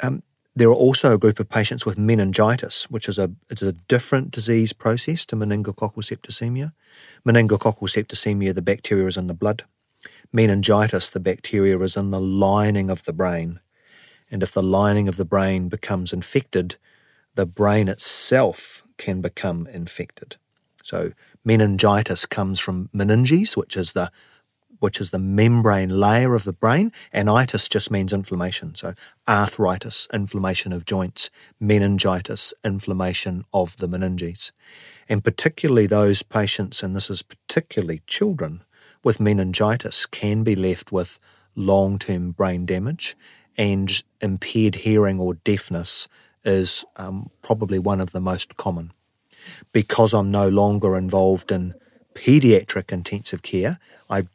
Um, 0.00 0.22
there 0.54 0.68
are 0.68 0.74
also 0.74 1.14
a 1.14 1.18
group 1.18 1.40
of 1.40 1.48
patients 1.48 1.86
with 1.86 1.98
meningitis, 1.98 2.90
which 2.90 3.08
is 3.08 3.18
a, 3.18 3.30
it's 3.48 3.62
a 3.62 3.72
different 3.72 4.30
disease 4.30 4.72
process 4.72 5.24
to 5.26 5.36
meningococcal 5.36 6.02
septicemia. 6.02 6.72
Meningococcal 7.26 7.88
septicemia, 7.88 8.54
the 8.54 8.62
bacteria 8.62 9.06
is 9.06 9.16
in 9.16 9.28
the 9.28 9.34
blood. 9.34 9.64
Meningitis, 10.32 11.10
the 11.10 11.20
bacteria 11.20 11.78
is 11.80 11.96
in 11.96 12.10
the 12.10 12.20
lining 12.20 12.90
of 12.90 13.04
the 13.04 13.12
brain. 13.12 13.60
And 14.30 14.42
if 14.42 14.52
the 14.52 14.62
lining 14.62 15.08
of 15.08 15.16
the 15.16 15.24
brain 15.24 15.68
becomes 15.68 16.12
infected, 16.12 16.76
the 17.34 17.46
brain 17.46 17.88
itself 17.88 18.82
can 18.98 19.20
become 19.20 19.66
infected. 19.66 20.36
So 20.82 21.12
meningitis 21.44 22.26
comes 22.26 22.60
from 22.60 22.90
meninges, 22.94 23.56
which 23.56 23.76
is 23.76 23.92
the 23.92 24.10
which 24.82 25.00
is 25.00 25.12
the 25.12 25.18
membrane 25.18 26.00
layer 26.00 26.34
of 26.34 26.42
the 26.42 26.52
brain, 26.52 26.90
and 27.12 27.30
itis 27.30 27.68
just 27.68 27.88
means 27.88 28.12
inflammation. 28.12 28.74
So, 28.74 28.94
arthritis, 29.28 30.08
inflammation 30.12 30.72
of 30.72 30.84
joints, 30.84 31.30
meningitis, 31.60 32.52
inflammation 32.64 33.44
of 33.54 33.76
the 33.76 33.88
meninges. 33.88 34.50
And 35.08 35.22
particularly 35.22 35.86
those 35.86 36.24
patients, 36.24 36.82
and 36.82 36.96
this 36.96 37.10
is 37.10 37.22
particularly 37.22 38.02
children 38.08 38.64
with 39.04 39.20
meningitis, 39.20 40.04
can 40.04 40.42
be 40.42 40.56
left 40.56 40.90
with 40.90 41.20
long 41.54 41.96
term 41.96 42.32
brain 42.32 42.66
damage, 42.66 43.16
and 43.56 44.02
impaired 44.20 44.74
hearing 44.74 45.20
or 45.20 45.34
deafness 45.34 46.08
is 46.44 46.84
um, 46.96 47.30
probably 47.40 47.78
one 47.78 48.00
of 48.00 48.10
the 48.10 48.20
most 48.20 48.56
common. 48.56 48.92
Because 49.70 50.12
I'm 50.12 50.32
no 50.32 50.48
longer 50.48 50.96
involved 50.96 51.52
in 51.52 51.74
pediatric 52.14 52.90
intensive 52.90 53.42
care, 53.42 53.78
I 54.10 54.26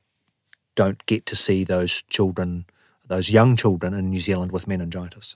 don't 0.78 1.06
get 1.08 1.26
to 1.26 1.36
see 1.36 1.66
those 1.66 2.04
children, 2.04 2.66
those 3.08 3.30
young 3.30 3.58
children 3.58 3.94
in 3.94 4.10
New 4.10 4.22
Zealand 4.22 4.54
with 4.54 4.68
meningitis. 4.68 5.36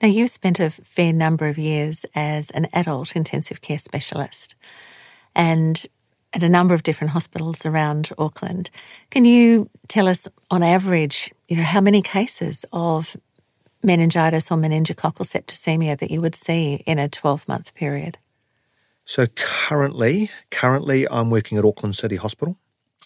Now, 0.00 0.08
you've 0.08 0.30
spent 0.30 0.60
a 0.60 0.70
fair 0.70 1.12
number 1.12 1.46
of 1.46 1.58
years 1.58 2.04
as 2.14 2.50
an 2.50 2.68
adult 2.72 3.16
intensive 3.16 3.60
care 3.60 3.78
specialist 3.78 4.54
and 5.34 5.84
at 6.34 6.42
a 6.42 6.48
number 6.48 6.74
of 6.74 6.82
different 6.82 7.12
hospitals 7.12 7.64
around 7.64 8.10
Auckland. 8.18 8.70
Can 9.10 9.24
you 9.24 9.70
tell 9.88 10.08
us, 10.08 10.28
on 10.50 10.62
average, 10.62 11.32
you 11.48 11.56
know, 11.56 11.62
how 11.62 11.80
many 11.80 12.02
cases 12.02 12.64
of 12.72 13.16
meningitis 13.82 14.50
or 14.50 14.56
meningococcal 14.56 15.26
septicemia 15.26 15.98
that 15.98 16.10
you 16.10 16.20
would 16.20 16.34
see 16.34 16.82
in 16.86 16.98
a 16.98 17.08
12 17.08 17.48
month 17.48 17.74
period? 17.74 18.18
So 19.04 19.26
currently, 19.26 20.30
currently 20.50 21.08
I'm 21.08 21.30
working 21.30 21.58
at 21.58 21.64
Auckland 21.64 21.96
City 21.96 22.16
Hospital 22.16 22.56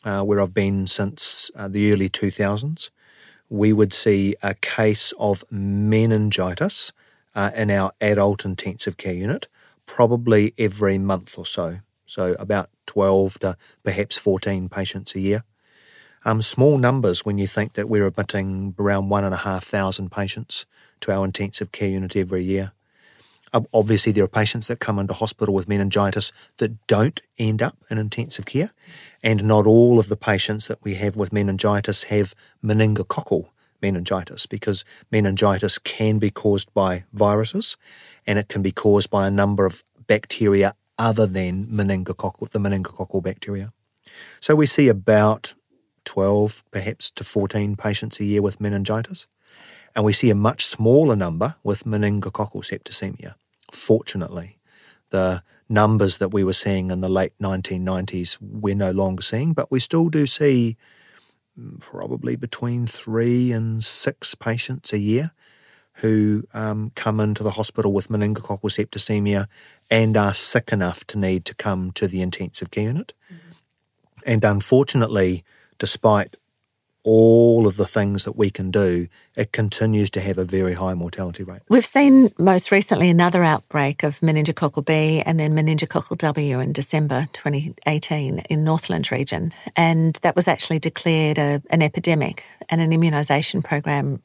uh, 0.06 0.22
where 0.22 0.40
I've 0.40 0.54
been 0.54 0.86
since 0.86 1.50
uh, 1.56 1.68
the 1.68 1.92
early 1.92 2.08
2000s, 2.08 2.90
we 3.50 3.72
would 3.72 3.92
see 3.92 4.36
a 4.42 4.54
case 4.54 5.12
of 5.18 5.44
meningitis 5.50 6.92
uh, 7.34 7.50
in 7.54 7.70
our 7.70 7.92
adult 8.00 8.44
intensive 8.44 8.96
care 8.96 9.12
unit 9.12 9.48
probably 9.84 10.54
every 10.58 10.98
month 10.98 11.38
or 11.38 11.44
so. 11.44 11.80
So 12.06 12.34
about 12.38 12.70
12 12.86 13.40
to 13.40 13.56
perhaps 13.82 14.16
14 14.16 14.68
patients 14.68 15.14
a 15.14 15.20
year. 15.20 15.44
Um, 16.24 16.42
small 16.42 16.78
numbers 16.78 17.24
when 17.24 17.38
you 17.38 17.46
think 17.46 17.74
that 17.74 17.88
we're 17.88 18.06
admitting 18.06 18.74
around 18.78 19.08
one 19.08 19.24
and 19.24 19.34
a 19.34 19.38
half 19.38 19.64
thousand 19.64 20.10
patients 20.10 20.66
to 21.00 21.12
our 21.12 21.24
intensive 21.24 21.72
care 21.72 21.88
unit 21.88 22.16
every 22.16 22.42
year. 22.44 22.72
Obviously, 23.72 24.12
there 24.12 24.24
are 24.24 24.28
patients 24.28 24.68
that 24.68 24.80
come 24.80 24.98
into 24.98 25.14
hospital 25.14 25.54
with 25.54 25.68
meningitis 25.68 26.32
that 26.58 26.86
don't 26.86 27.20
end 27.38 27.62
up 27.62 27.76
in 27.90 27.98
intensive 27.98 28.46
care, 28.46 28.70
and 29.22 29.44
not 29.44 29.66
all 29.66 29.98
of 29.98 30.08
the 30.08 30.16
patients 30.16 30.66
that 30.68 30.82
we 30.82 30.94
have 30.94 31.16
with 31.16 31.32
meningitis 31.32 32.04
have 32.04 32.34
meningococcal 32.64 33.48
meningitis 33.82 34.46
because 34.46 34.84
meningitis 35.10 35.78
can 35.78 36.18
be 36.18 36.30
caused 36.30 36.72
by 36.74 37.04
viruses 37.12 37.76
and 38.26 38.38
it 38.38 38.48
can 38.48 38.62
be 38.62 38.72
caused 38.72 39.10
by 39.10 39.26
a 39.26 39.30
number 39.30 39.66
of 39.66 39.84
bacteria 40.06 40.74
other 40.98 41.26
than 41.26 41.66
meningococcal, 41.66 42.48
the 42.50 42.58
meningococcal 42.58 43.22
bacteria. 43.22 43.72
So 44.40 44.54
we 44.54 44.66
see 44.66 44.88
about 44.88 45.54
12, 46.04 46.64
perhaps 46.70 47.10
to 47.12 47.24
14 47.24 47.76
patients 47.76 48.20
a 48.20 48.24
year 48.24 48.42
with 48.42 48.60
meningitis 48.60 49.26
and 49.94 50.04
we 50.04 50.12
see 50.12 50.30
a 50.30 50.34
much 50.34 50.66
smaller 50.66 51.16
number 51.16 51.56
with 51.62 51.84
meningococcal 51.84 52.62
septicemia. 52.62 53.34
Fortunately, 53.72 54.58
the 55.10 55.42
numbers 55.68 56.18
that 56.18 56.32
we 56.32 56.44
were 56.44 56.52
seeing 56.52 56.90
in 56.90 57.00
the 57.00 57.08
late 57.08 57.32
1990s 57.40 58.38
we're 58.40 58.74
no 58.74 58.90
longer 58.90 59.22
seeing, 59.22 59.52
but 59.52 59.70
we 59.70 59.80
still 59.80 60.08
do 60.08 60.26
see 60.26 60.76
mm, 61.58 61.80
probably 61.80 62.36
between 62.36 62.86
three 62.86 63.52
and 63.52 63.82
six 63.82 64.34
patients 64.34 64.92
a 64.92 64.98
year 64.98 65.32
who 66.00 66.44
um, 66.52 66.92
come 66.94 67.20
into 67.20 67.42
the 67.42 67.52
hospital 67.52 67.92
with 67.92 68.08
meningococcal 68.08 68.70
septicemia 68.70 69.46
and 69.90 70.16
are 70.16 70.34
sick 70.34 70.72
enough 70.72 71.06
to 71.06 71.18
need 71.18 71.44
to 71.46 71.54
come 71.54 71.90
to 71.92 72.06
the 72.06 72.20
intensive 72.20 72.70
care 72.70 72.84
unit. 72.84 73.14
Mm-hmm. 73.32 73.52
And 74.26 74.44
unfortunately, 74.44 75.42
despite 75.78 76.36
all 77.06 77.68
of 77.68 77.76
the 77.76 77.86
things 77.86 78.24
that 78.24 78.36
we 78.36 78.50
can 78.50 78.72
do, 78.72 79.06
it 79.36 79.52
continues 79.52 80.10
to 80.10 80.20
have 80.20 80.38
a 80.38 80.44
very 80.44 80.74
high 80.74 80.92
mortality 80.92 81.44
rate. 81.44 81.60
We've 81.68 81.86
seen 81.86 82.32
most 82.36 82.72
recently 82.72 83.08
another 83.08 83.44
outbreak 83.44 84.02
of 84.02 84.18
meningococcal 84.18 84.84
B 84.84 85.22
and 85.24 85.38
then 85.38 85.54
meningococcal 85.54 86.18
W 86.18 86.58
in 86.58 86.72
December 86.72 87.28
2018 87.32 88.40
in 88.50 88.64
Northland 88.64 89.12
region. 89.12 89.52
And 89.76 90.16
that 90.22 90.34
was 90.34 90.48
actually 90.48 90.80
declared 90.80 91.38
a, 91.38 91.62
an 91.70 91.80
epidemic 91.80 92.44
and 92.68 92.80
an 92.80 92.90
immunisation 92.90 93.62
program 93.62 94.20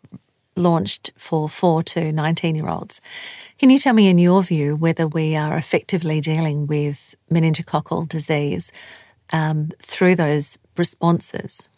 launched 0.56 1.12
for 1.16 1.48
4 1.48 1.84
to 1.84 2.12
19 2.12 2.56
year 2.56 2.68
olds. 2.68 3.00
Can 3.60 3.70
you 3.70 3.78
tell 3.78 3.94
me, 3.94 4.08
in 4.08 4.18
your 4.18 4.42
view, 4.42 4.76
whether 4.76 5.08
we 5.08 5.36
are 5.36 5.56
effectively 5.56 6.20
dealing 6.20 6.66
with 6.66 7.14
meningococcal 7.32 8.10
disease 8.10 8.72
um, 9.32 9.70
through 9.80 10.16
those 10.16 10.58
responses? 10.76 11.70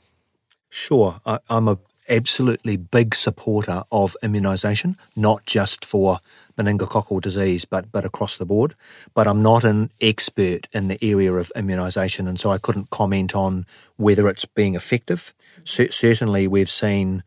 Sure, 0.75 1.21
I, 1.23 1.37
am 1.51 1.67
a 1.67 1.77
absolutely 2.09 2.77
big 2.77 3.13
supporter 3.13 3.83
of 3.91 4.17
immunisation, 4.23 4.95
not 5.15 5.45
just 5.45 5.85
for 5.85 6.17
meningococcal 6.57 7.21
disease, 7.21 7.63
but 7.63 7.91
but 7.91 8.03
across 8.03 8.37
the 8.37 8.45
board. 8.45 8.73
But 9.13 9.27
I'm 9.27 9.43
not 9.43 9.63
an 9.63 9.91
expert 10.01 10.67
in 10.73 10.87
the 10.87 10.97
area 10.99 11.31
of 11.31 11.51
immunisation, 11.55 12.27
and 12.27 12.39
so 12.39 12.49
I 12.49 12.57
couldn't 12.57 12.89
comment 12.89 13.35
on 13.35 13.67
whether 13.97 14.27
it's 14.27 14.45
being 14.45 14.73
effective. 14.73 15.31
C- 15.63 15.91
certainly, 15.91 16.47
we've 16.47 16.71
seen 16.71 17.21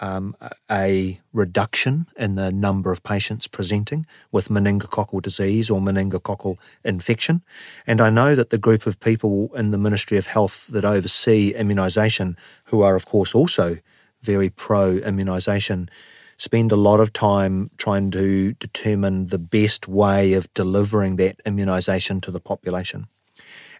um, 0.00 0.34
a 0.70 1.20
reduction 1.32 2.06
in 2.16 2.34
the 2.34 2.52
number 2.52 2.92
of 2.92 3.02
patients 3.02 3.46
presenting 3.46 4.06
with 4.30 4.48
meningococcal 4.48 5.22
disease 5.22 5.70
or 5.70 5.80
meningococcal 5.80 6.58
infection. 6.84 7.42
And 7.86 8.00
I 8.00 8.10
know 8.10 8.34
that 8.34 8.50
the 8.50 8.58
group 8.58 8.86
of 8.86 9.00
people 9.00 9.50
in 9.54 9.70
the 9.70 9.78
Ministry 9.78 10.18
of 10.18 10.26
Health 10.26 10.66
that 10.68 10.84
oversee 10.84 11.54
immunisation, 11.54 12.36
who 12.64 12.82
are, 12.82 12.96
of 12.96 13.06
course, 13.06 13.34
also 13.34 13.78
very 14.22 14.50
pro 14.50 14.98
immunisation, 14.98 15.88
spend 16.36 16.70
a 16.72 16.76
lot 16.76 17.00
of 17.00 17.12
time 17.12 17.70
trying 17.78 18.10
to 18.10 18.52
determine 18.54 19.28
the 19.28 19.38
best 19.38 19.88
way 19.88 20.34
of 20.34 20.52
delivering 20.52 21.16
that 21.16 21.42
immunisation 21.44 22.20
to 22.22 22.30
the 22.30 22.40
population. 22.40 23.06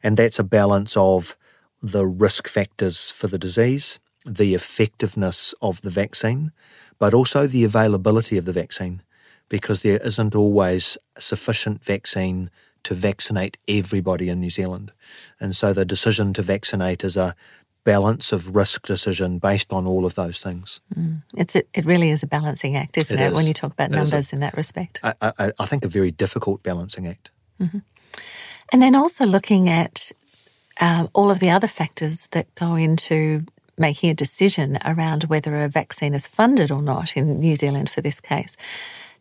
And 0.02 0.16
that's 0.16 0.38
a 0.38 0.44
balance 0.44 0.96
of 0.96 1.37
the 1.82 2.06
risk 2.06 2.49
factors 2.49 3.11
for 3.11 3.26
the 3.26 3.38
disease 3.38 3.99
the 4.26 4.54
effectiveness 4.54 5.54
of 5.62 5.80
the 5.83 5.90
vaccine, 5.90 6.52
but 6.99 7.14
also 7.14 7.47
the 7.47 7.64
availability 7.64 8.37
of 8.37 8.45
the 8.45 8.52
vaccine, 8.52 9.02
because 9.49 9.83
there 9.83 9.99
isn't 10.04 10.35
always 10.35 10.99
sufficient 11.18 11.85
vaccine 11.85 12.50
to 12.83 12.95
vaccinate 12.95 13.56
everybody 13.68 14.28
in 14.28 14.40
New 14.40 14.50
Zealand. 14.50 14.92
And 15.40 15.54
so 15.54 15.73
the 15.73 15.85
decision 15.85 16.33
to 16.35 16.42
vaccinate 16.42 17.04
is 17.04 17.16
a 17.16 17.35
balance 17.85 18.33
of 18.33 18.54
risk 18.54 18.85
decision 18.87 19.38
based 19.38 19.73
on 19.73 19.87
all 19.87 20.04
of 20.04 20.16
those 20.16 20.40
things. 20.40 20.80
Mm. 20.97 21.23
It's 21.37 21.54
a, 21.54 21.62
it 21.73 21.85
really 21.85 22.11
is 22.11 22.23
a 22.23 22.26
balancing 22.26 22.76
act, 22.76 22.99
isn't 22.99 23.18
it, 23.18 23.23
it 23.23 23.26
is. 23.28 23.35
when 23.35 23.47
you 23.47 23.54
talk 23.54 23.73
about 23.73 23.90
numbers 23.90 24.33
a, 24.33 24.35
in 24.35 24.40
that 24.40 24.56
respect? 24.56 25.00
I, 25.02 25.14
I, 25.23 25.52
I, 25.59 25.66
think 25.66 25.85
a 25.85 25.88
very 25.88 26.11
difficult 26.11 26.64
balancing 26.64 27.06
act. 27.06 27.30
Mm-hmm. 27.61 27.78
And 28.73 28.83
then 28.83 28.97
also 28.97 29.25
looking 29.25 29.71
at 29.71 30.11
uh, 30.80 31.06
all 31.12 31.30
of 31.30 31.38
the 31.38 31.50
other 31.50 31.68
factors 31.68 32.26
that 32.33 32.52
go 32.56 32.75
into 32.75 33.45
making 33.78 34.11
a 34.11 34.14
decision 34.14 34.78
around 34.85 35.25
whether 35.25 35.62
a 35.62 35.68
vaccine 35.68 36.14
is 36.14 36.26
funded 36.26 36.71
or 36.71 36.83
not 36.83 37.16
in 37.16 37.40
New 37.40 37.56
Zealand 37.56 37.90
for 37.90 38.00
this 38.00 38.21
case. 38.21 38.56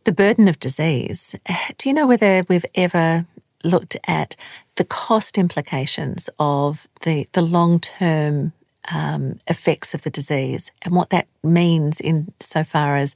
The 0.03 0.11
burden 0.11 0.47
of 0.47 0.59
disease. 0.59 1.35
Do 1.77 1.89
you 1.89 1.95
know 1.95 2.07
whether 2.07 2.45
we've 2.47 2.65
ever 2.75 3.25
looked 3.63 3.97
at 4.07 4.35
the 4.75 4.85
cost 4.85 5.37
implications 5.37 6.29
of 6.39 6.87
the, 7.01 7.27
the 7.33 7.41
long 7.41 7.79
term 7.79 8.53
um, 8.93 9.39
effects 9.47 9.93
of 9.93 10.03
the 10.03 10.09
disease 10.09 10.71
and 10.83 10.93
what 10.93 11.09
that 11.09 11.27
means 11.43 11.99
in 11.99 12.31
so 12.39 12.63
far 12.63 12.95
as 12.95 13.15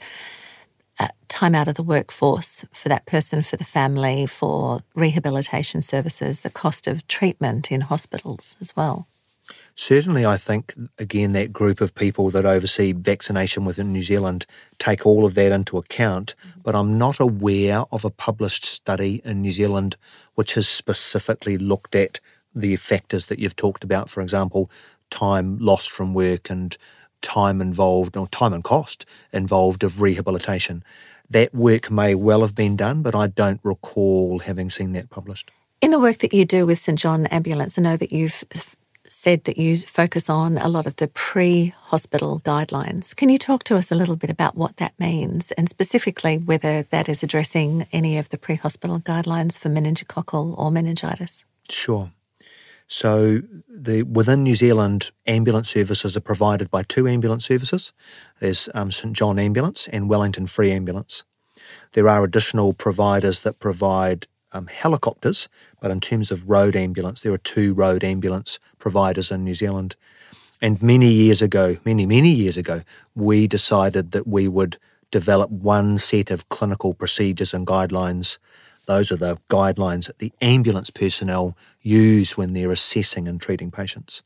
uh, 1.00 1.08
time 1.28 1.56
out 1.56 1.68
of 1.68 1.76
the 1.76 1.84
workforce 1.84 2.66
for 2.74 2.90
that 2.90 3.06
person, 3.06 3.42
for 3.42 3.56
the 3.56 3.64
family, 3.64 4.26
for 4.26 4.82
rehabilitation 4.96 5.82
services, 5.82 6.42
the 6.42 6.50
cost 6.50 6.88
of 6.88 7.08
treatment 7.08 7.72
in 7.72 7.82
hospitals 7.82 8.58
as 8.60 8.76
well? 8.76 9.08
Certainly, 9.76 10.26
I 10.26 10.38
think, 10.38 10.76
again, 10.98 11.32
that 11.34 11.54
group 11.54 11.82
of 11.82 11.96
people 11.96 12.30
that 12.32 12.46
oversee 12.46 12.92
vaccination 12.92 13.66
within 13.66 13.94
New 13.94 14.04
Zealand 14.04 14.46
take 14.78 15.06
all 15.06 15.26
of 15.26 15.36
that 15.36 15.52
into 15.52 15.78
account, 15.78 16.36
mm-hmm. 16.40 16.62
but 16.64 16.76
I'm 16.76 16.98
not 16.98 17.20
aware 17.20 17.84
of 17.92 18.04
a 18.04 18.10
published 18.10 18.66
study 18.66 19.22
in 19.24 19.42
New 19.42 19.52
Zealand 19.52 19.96
which 20.36 20.54
has 20.54 20.68
specifically 20.68 21.58
looked 21.58 21.96
at 21.96 22.20
the 22.56 22.76
factors 22.76 23.26
that 23.26 23.40
you've 23.40 23.56
talked 23.56 23.84
about, 23.84 24.10
for 24.10 24.22
example, 24.22 24.70
time 25.10 25.58
lost 25.60 25.92
from 25.92 26.14
work 26.14 26.50
and 26.50 26.78
time 27.22 27.62
involved, 27.62 28.16
or 28.16 28.28
time 28.28 28.54
and 28.54 28.64
cost 28.64 29.06
involved 29.34 29.84
of 29.84 30.02
rehabilitation. 30.02 30.84
That 31.30 31.54
work 31.54 31.92
may 31.92 32.16
well 32.16 32.42
have 32.42 32.56
been 32.56 32.76
done, 32.76 33.02
but 33.02 33.16
I 33.16 33.28
don't 33.28 33.60
recall 33.64 34.40
having 34.40 34.70
seen 34.70 34.94
that 34.94 35.10
published. 35.10 35.52
In 35.82 35.92
the 35.92 36.00
work 36.00 36.18
that 36.20 36.34
you 36.34 36.46
do 36.46 36.66
with 36.66 36.80
St 36.80 36.98
John 36.98 37.26
Ambulance, 37.28 37.78
I 37.78 37.82
know 37.82 37.98
that 37.98 38.12
you've 38.12 38.44
said 39.20 39.44
that 39.44 39.58
you 39.58 39.76
focus 39.76 40.30
on 40.30 40.58
a 40.58 40.70
lot 40.70 40.88
of 40.88 40.96
the 40.96 41.08
pre 41.10 41.74
hospital 41.92 42.42
guidelines. 42.46 43.14
Can 43.14 43.28
you 43.28 43.38
talk 43.38 43.66
to 43.66 43.76
us 43.76 43.92
a 43.92 43.96
little 43.96 44.16
bit 44.16 44.30
about 44.30 44.56
what 44.56 44.78
that 44.78 44.94
means 44.98 45.52
and 45.54 45.68
specifically 45.68 46.38
whether 46.38 46.84
that 46.84 47.10
is 47.10 47.22
addressing 47.22 47.86
any 47.92 48.18
of 48.18 48.30
the 48.30 48.38
pre 48.38 48.56
hospital 48.56 49.00
guidelines 49.02 49.60
for 49.60 49.68
meningococcal 49.68 50.58
or 50.58 50.72
meningitis? 50.72 51.44
Sure. 51.70 52.12
So, 52.88 53.42
the, 53.68 54.04
within 54.04 54.42
New 54.42 54.56
Zealand, 54.56 55.12
ambulance 55.28 55.70
services 55.70 56.18
are 56.18 56.22
provided 56.22 56.72
by 56.72 56.84
two 56.84 57.08
ambulance 57.08 57.46
services. 57.46 57.94
There's 58.40 58.70
um, 58.74 58.90
St 58.90 59.14
John 59.16 59.38
Ambulance 59.38 59.88
and 59.90 60.10
Wellington 60.10 60.48
Free 60.48 60.72
Ambulance. 60.72 61.24
There 61.92 62.08
are 62.08 62.24
additional 62.24 62.74
providers 62.74 63.42
that 63.42 63.60
provide 63.60 64.28
um, 64.52 64.68
helicopters, 64.68 65.50
but 65.82 65.92
in 65.92 66.00
terms 66.00 66.32
of 66.32 66.50
road 66.50 66.76
ambulance, 66.76 67.22
there 67.22 67.34
are 67.34 67.38
two 67.38 67.74
road 67.74 68.04
ambulance 68.04 68.60
providers 68.78 69.32
in 69.32 69.44
New 69.44 69.56
Zealand. 69.56 69.96
And 70.62 70.82
many 70.82 71.08
years 71.08 71.42
ago, 71.42 71.78
many, 71.86 72.06
many 72.06 72.32
years 72.32 72.58
ago, 72.58 72.82
we 73.16 73.48
decided 73.48 74.12
that 74.12 74.28
we 74.28 74.48
would 74.48 74.78
develop 75.12 75.50
one 75.50 75.98
set 75.98 76.32
of 76.32 76.50
clinical 76.50 76.94
procedures 76.94 77.54
and 77.54 77.66
guidelines. 77.66 78.38
Those 78.86 79.12
are 79.12 79.16
the 79.16 79.38
guidelines 79.50 80.08
that 80.08 80.20
the 80.20 80.34
ambulance 80.42 80.90
personnel 80.90 81.56
use 81.82 82.38
when 82.38 82.54
they're 82.54 82.72
assessing 82.72 83.28
and 83.28 83.42
treating 83.42 83.72
patients. 83.72 84.24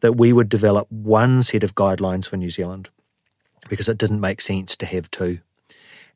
That 0.00 0.14
we 0.14 0.32
would 0.32 0.48
develop 0.48 0.90
one 0.90 1.42
set 1.42 1.62
of 1.62 1.74
guidelines 1.74 2.28
for 2.28 2.36
New 2.36 2.50
Zealand 2.50 2.90
because 3.68 3.88
it 3.88 3.98
didn't 3.98 4.20
make 4.20 4.40
sense 4.40 4.76
to 4.76 4.86
have 4.86 5.10
two. 5.10 5.40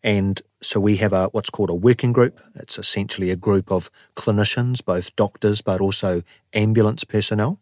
And 0.05 0.43
so 0.61 0.81
we 0.81 0.97
have 0.97 1.13
a 1.13 1.27
what's 1.29 1.51
called 1.51 1.71
a 1.71 1.75
working 1.75 2.13
group. 2.13 2.41
It's 2.55 2.79
essentially 2.79 3.31
a 3.31 3.37
group 3.37 3.71
of 3.71 3.91
clinicians, 4.17 4.85
both 4.85 5.15
doctors 5.17 5.61
but 5.61 5.81
also 5.81 6.23
ambulance 6.53 7.05
personnel 7.05 7.61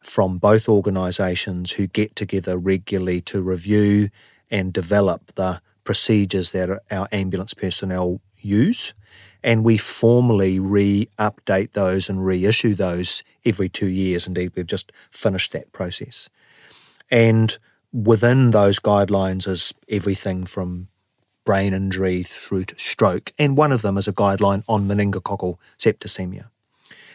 from 0.00 0.38
both 0.38 0.68
organisations 0.68 1.72
who 1.72 1.86
get 1.86 2.14
together 2.16 2.56
regularly 2.56 3.20
to 3.22 3.42
review 3.42 4.08
and 4.50 4.72
develop 4.72 5.34
the 5.34 5.60
procedures 5.84 6.52
that 6.52 6.70
our 6.90 7.08
ambulance 7.12 7.54
personnel 7.54 8.20
use. 8.38 8.94
And 9.42 9.64
we 9.64 9.78
formally 9.78 10.58
re 10.58 11.08
update 11.18 11.72
those 11.72 12.08
and 12.08 12.24
reissue 12.24 12.74
those 12.74 13.22
every 13.44 13.68
two 13.68 13.88
years. 13.88 14.26
Indeed, 14.26 14.52
we've 14.54 14.66
just 14.66 14.92
finished 15.10 15.52
that 15.52 15.72
process. 15.72 16.28
And 17.10 17.56
within 17.92 18.50
those 18.50 18.78
guidelines 18.78 19.48
is 19.48 19.72
everything 19.88 20.44
from 20.44 20.88
brain 21.48 21.72
injury 21.72 22.22
through 22.22 22.62
to 22.62 22.78
stroke, 22.78 23.32
and 23.38 23.56
one 23.56 23.72
of 23.72 23.80
them 23.80 23.96
is 23.96 24.06
a 24.06 24.12
guideline 24.12 24.62
on 24.68 24.86
meningococcal 24.86 25.56
septicemia. 25.78 26.44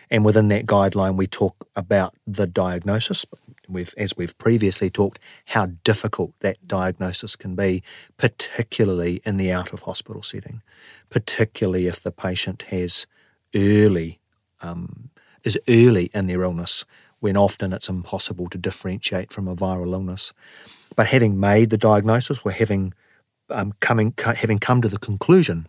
And 0.10 0.26
within 0.26 0.48
that 0.48 0.66
guideline, 0.66 1.18
we 1.18 1.28
talk 1.28 1.68
about 1.76 2.16
the 2.26 2.48
diagnosis. 2.48 3.28
We've, 3.70 3.94
as 3.96 4.18
we've 4.18 4.36
previously 4.40 4.90
talked, 4.90 5.20
how 5.46 5.68
difficult 5.84 6.34
that 6.40 6.68
diagnosis 6.68 7.36
can 7.36 7.54
be, 7.54 7.84
particularly 8.18 9.22
in 9.24 9.38
the 9.38 9.52
out 9.52 9.72
of 9.72 9.84
hospital 9.84 10.24
setting, 10.24 10.64
particularly 11.12 11.86
if 11.86 12.02
the 12.02 12.12
patient 12.12 12.64
has 12.64 13.06
early 13.54 14.20
um, 14.62 15.12
is 15.44 15.60
early 15.70 16.10
in 16.12 16.26
their 16.26 16.42
illness, 16.42 16.86
when 17.20 17.38
often 17.38 17.72
it's 17.72 17.88
impossible 17.88 18.50
to 18.50 18.58
differentiate 18.58 19.32
from 19.32 19.48
a 19.48 19.56
viral 19.56 19.94
illness. 19.94 20.34
But 20.96 21.06
having 21.06 21.40
made 21.40 21.70
the 21.70 21.78
diagnosis, 21.78 22.44
we're 22.44 22.54
having 22.54 22.96
um, 23.54 23.74
coming, 23.80 24.14
having 24.18 24.60
come 24.60 24.82
to 24.82 24.90
the 24.90 24.98
conclusion 24.98 25.68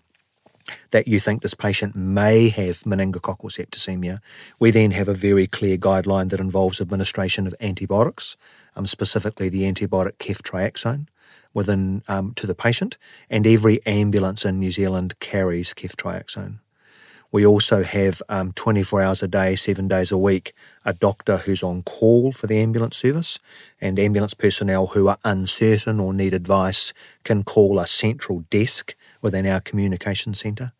that 0.90 1.06
you 1.06 1.20
think 1.20 1.42
this 1.42 1.54
patient 1.54 1.94
may 1.94 2.48
have 2.48 2.80
meningococcal 2.80 3.52
septicemia, 3.52 4.20
we 4.58 4.70
then 4.70 4.92
have 4.92 5.08
a 5.08 5.14
very 5.14 5.46
clear 5.46 5.76
guideline 5.76 6.30
that 6.30 6.40
involves 6.40 6.80
administration 6.80 7.46
of 7.46 7.54
antibiotics, 7.60 8.36
um, 8.74 8.86
specifically 8.86 9.48
the 9.48 9.70
antibiotic 9.70 10.16
ceftriaxone, 10.16 11.06
within 11.52 12.02
um, 12.08 12.32
to 12.34 12.46
the 12.46 12.54
patient, 12.54 12.96
and 13.30 13.46
every 13.46 13.84
ambulance 13.86 14.44
in 14.44 14.58
New 14.58 14.70
Zealand 14.70 15.20
carries 15.20 15.72
ceftriaxone. 15.74 16.58
We 17.34 17.44
also 17.44 17.82
have 17.82 18.22
um, 18.28 18.52
24 18.52 19.02
hours 19.02 19.20
a 19.20 19.26
day, 19.26 19.56
seven 19.56 19.88
days 19.88 20.12
a 20.12 20.16
week, 20.16 20.52
a 20.84 20.92
doctor 20.92 21.38
who's 21.38 21.64
on 21.64 21.82
call 21.82 22.30
for 22.30 22.46
the 22.46 22.60
ambulance 22.60 22.96
service, 22.96 23.40
and 23.80 23.98
ambulance 23.98 24.34
personnel 24.34 24.86
who 24.86 25.08
are 25.08 25.18
uncertain 25.24 25.98
or 25.98 26.14
need 26.14 26.32
advice 26.32 26.92
can 27.24 27.42
call 27.42 27.80
a 27.80 27.88
central 27.88 28.44
desk 28.50 28.94
within 29.20 29.48
our 29.48 29.58
communication 29.58 30.32
centre. 30.34 30.74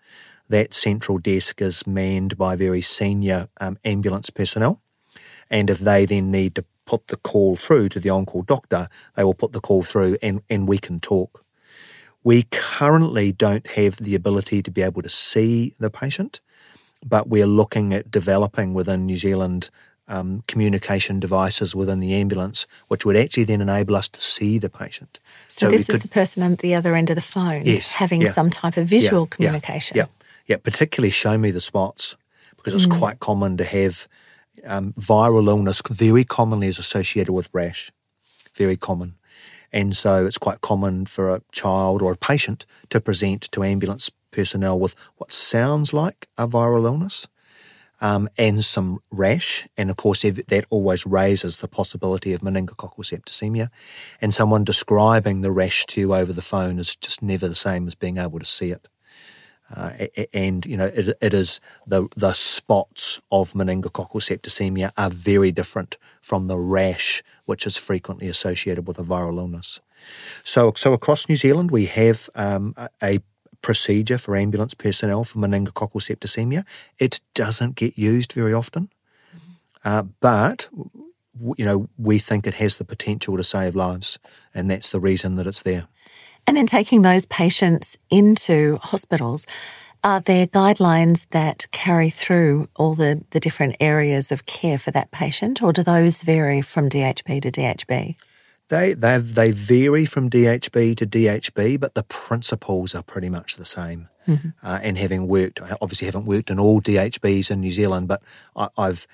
That 0.49 0.75
central 0.75 1.19
desk 1.19 1.61
is 1.61 1.89
manned 1.89 2.39
by 2.39 2.55
very 2.55 2.83
senior 2.83 3.49
um, 3.61 3.77
ambulance 3.85 4.31
personnel, 4.31 4.81
and 5.51 5.69
if 5.69 5.81
they 5.81 6.07
then 6.07 6.31
need 6.31 6.55
to 6.55 6.65
put 6.87 7.09
the 7.09 7.17
call 7.17 7.57
through 7.57 7.89
to 7.89 7.99
the 7.99 8.11
on 8.11 8.27
call 8.27 8.43
doctor, 8.43 8.89
they 9.17 9.25
will 9.25 9.35
put 9.35 9.55
the 9.55 9.61
call 9.61 9.83
through 9.83 10.19
and, 10.23 10.41
and 10.49 10.69
we 10.69 10.79
can 10.79 11.01
talk. 11.01 11.44
We 12.25 12.45
currently 12.51 13.33
don't 13.33 13.67
have 13.73 13.97
the 13.99 14.15
ability 14.15 14.63
to 14.63 14.71
be 14.71 14.83
able 14.83 15.03
to 15.03 15.09
see 15.09 15.75
the 15.79 15.91
patient, 15.91 16.41
but 17.05 17.29
we're 17.29 17.47
looking 17.47 17.93
at 17.93 18.11
developing 18.11 18.75
within 18.75 19.07
New 19.07 19.17
Zealand 19.17 19.71
um, 20.09 20.43
communication 20.47 21.21
devices 21.21 21.75
within 21.75 22.01
the 22.01 22.15
ambulance, 22.15 22.67
which 22.89 23.07
would 23.07 23.17
actually 23.17 23.45
then 23.45 23.61
enable 23.61 23.97
us 23.97 24.09
to 24.09 24.21
see 24.21 24.59
the 24.59 24.69
patient. 24.69 25.21
So, 25.49 25.67
so 25.67 25.71
this 25.71 25.89
is 25.89 26.01
the 26.01 26.09
person 26.09 26.43
at 26.43 26.59
the 26.59 26.75
other 26.75 26.95
end 26.95 27.11
of 27.11 27.17
the 27.17 27.23
phone 27.23 27.65
yes, 27.65 27.93
having 27.93 28.23
yeah, 28.23 28.33
some 28.33 28.51
type 28.51 28.77
of 28.77 28.87
visual 28.87 29.23
yeah, 29.23 29.37
communication. 29.37 29.97
Yeah, 29.97 30.07
yeah, 30.47 30.57
particularly 30.57 31.11
show 31.11 31.39
me 31.39 31.51
the 31.51 31.61
spots 31.61 32.17
because 32.57 32.75
it's 32.75 32.87
mm. 32.87 32.99
quite 32.99 33.21
common 33.21 33.57
to 33.57 33.65
have 33.65 34.09
um, 34.67 34.93
viral 34.95 35.49
illness 35.49 35.83
very 35.91 36.25
commonly 36.25 36.69
is 36.69 36.79
associated 36.79 37.33
with 37.33 37.49
rash, 37.53 37.91
very 38.55 38.77
common. 38.77 39.15
And 39.75 39.97
so 39.97 40.25
it's 40.25 40.39
quite 40.39 40.61
common 40.61 41.05
for 41.05 41.35
a 41.35 41.43
child 41.51 42.01
or 42.01 42.13
a 42.13 42.17
patient 42.17 42.65
to 42.91 43.01
present 43.01 43.51
to 43.51 43.65
ambulance 43.65 44.09
personnel 44.31 44.79
with 44.79 44.95
what 45.17 45.33
sounds 45.33 45.93
like 45.93 46.29
a 46.39 46.47
viral 46.47 46.87
illness 46.87 47.27
um, 48.01 48.29
and 48.39 48.65
some 48.65 49.01
rash. 49.11 49.67
And 49.77 49.91
of 49.91 49.97
course, 49.97 50.23
that 50.23 50.67
always 50.71 51.05
raises 51.05 51.57
the 51.57 51.67
possibility 51.67 52.33
of 52.33 52.41
meningococcal 52.41 52.99
septicemia. 52.99 53.69
And 54.21 54.33
someone 54.33 54.63
describing 54.63 55.41
the 55.41 55.51
rash 55.51 55.87
to 55.87 56.01
you 56.01 56.15
over 56.15 56.33
the 56.33 56.41
phone 56.41 56.79
is 56.79 56.95
just 56.95 57.21
never 57.21 57.49
the 57.49 57.57
same 57.57 57.89
as 57.89 57.97
being 57.97 58.19
able 58.19 58.39
to 58.39 58.45
see 58.45 58.71
it. 58.71 58.87
Uh, 59.75 60.07
and 60.35 60.67
you 60.67 60.77
know 60.77 60.87
it, 60.95 61.17
it 61.23 61.33
is 61.33 61.59
the 61.87 62.07
the 62.15 62.35
spots 62.35 63.23
of 63.33 63.55
meningococcal 63.55 64.21
septicemia 64.21 64.93
are 64.99 65.09
very 65.09 65.51
different 65.51 65.97
from 66.21 66.49
the 66.49 66.59
rash 66.59 67.23
which 67.45 67.67
is 67.67 67.77
frequently 67.77 68.29
associated 68.29 68.87
with 68.87 68.99
a 68.99 69.03
viral 69.03 69.39
illness. 69.39 69.81
So 70.43 70.73
so 70.77 70.93
across 70.93 71.29
New 71.29 71.37
Zealand 71.37 71.71
we 71.71 71.87
have 71.87 72.31
um, 72.35 72.75
a 73.03 73.21
procedure 73.63 74.19
for 74.19 74.37
ambulance 74.37 74.75
personnel 74.75 75.25
for 75.25 75.39
meningococcal 75.39 76.03
septicemia. 76.03 76.65
It 76.99 77.21
doesn't 77.35 77.77
get 77.77 77.97
used 77.97 78.33
very 78.33 78.53
often, 78.53 78.91
uh, 79.85 80.03
but 80.21 80.69
you 81.57 81.65
know 81.65 81.89
we 81.99 82.19
think 82.19 82.47
it 82.47 82.55
has 82.55 82.77
the 82.77 82.85
potential 82.85 83.37
to 83.37 83.45
save 83.45 83.75
lives, 83.75 84.19
and 84.55 84.71
that's 84.71 84.91
the 84.91 85.01
reason 85.01 85.37
that 85.37 85.47
it's 85.47 85.63
there. 85.63 85.89
And 86.47 86.57
then 86.57 86.67
taking 86.67 87.03
those 87.03 87.25
patients 87.27 87.97
into 88.11 88.79
hospitals, 88.83 89.47
are 90.05 90.21
there 90.21 90.47
guidelines 90.47 91.27
that 91.31 91.67
carry 91.73 92.11
through 92.11 92.69
all 92.77 92.95
the, 92.95 93.25
the 93.31 93.41
different 93.41 93.77
areas 93.81 94.31
of 94.31 94.45
care 94.45 94.77
for 94.77 94.91
that 94.91 95.11
patient, 95.11 95.63
or 95.63 95.73
do 95.73 95.83
those 95.83 96.23
vary 96.23 96.61
from 96.61 96.91
DHB 96.91 97.41
to 97.43 97.51
DHB? 97.51 98.17
They, 98.69 98.93
they, 98.93 99.19
they 99.19 99.51
vary 99.51 100.05
from 100.05 100.29
DHB 100.29 100.97
to 100.99 101.07
DHB, 101.07 101.81
but 101.81 101.95
the 101.95 102.03
principles 102.03 102.95
are 102.95 103.03
pretty 103.03 103.31
much 103.31 103.57
the 103.57 103.65
same. 103.65 104.09
Mm-hmm. 104.29 104.49
Uh, 104.63 104.79
and 104.83 104.97
having 104.99 105.27
worked, 105.27 105.61
I 105.61 105.77
obviously 105.81 106.07
haven't 106.07 106.27
worked 106.27 106.51
in 106.51 106.59
all 106.59 106.81
DHBs 106.81 107.51
in 107.51 107.61
New 107.61 107.73
Zealand, 107.73 108.09
but 108.09 108.23
I, 108.55 108.69
have 108.79 109.07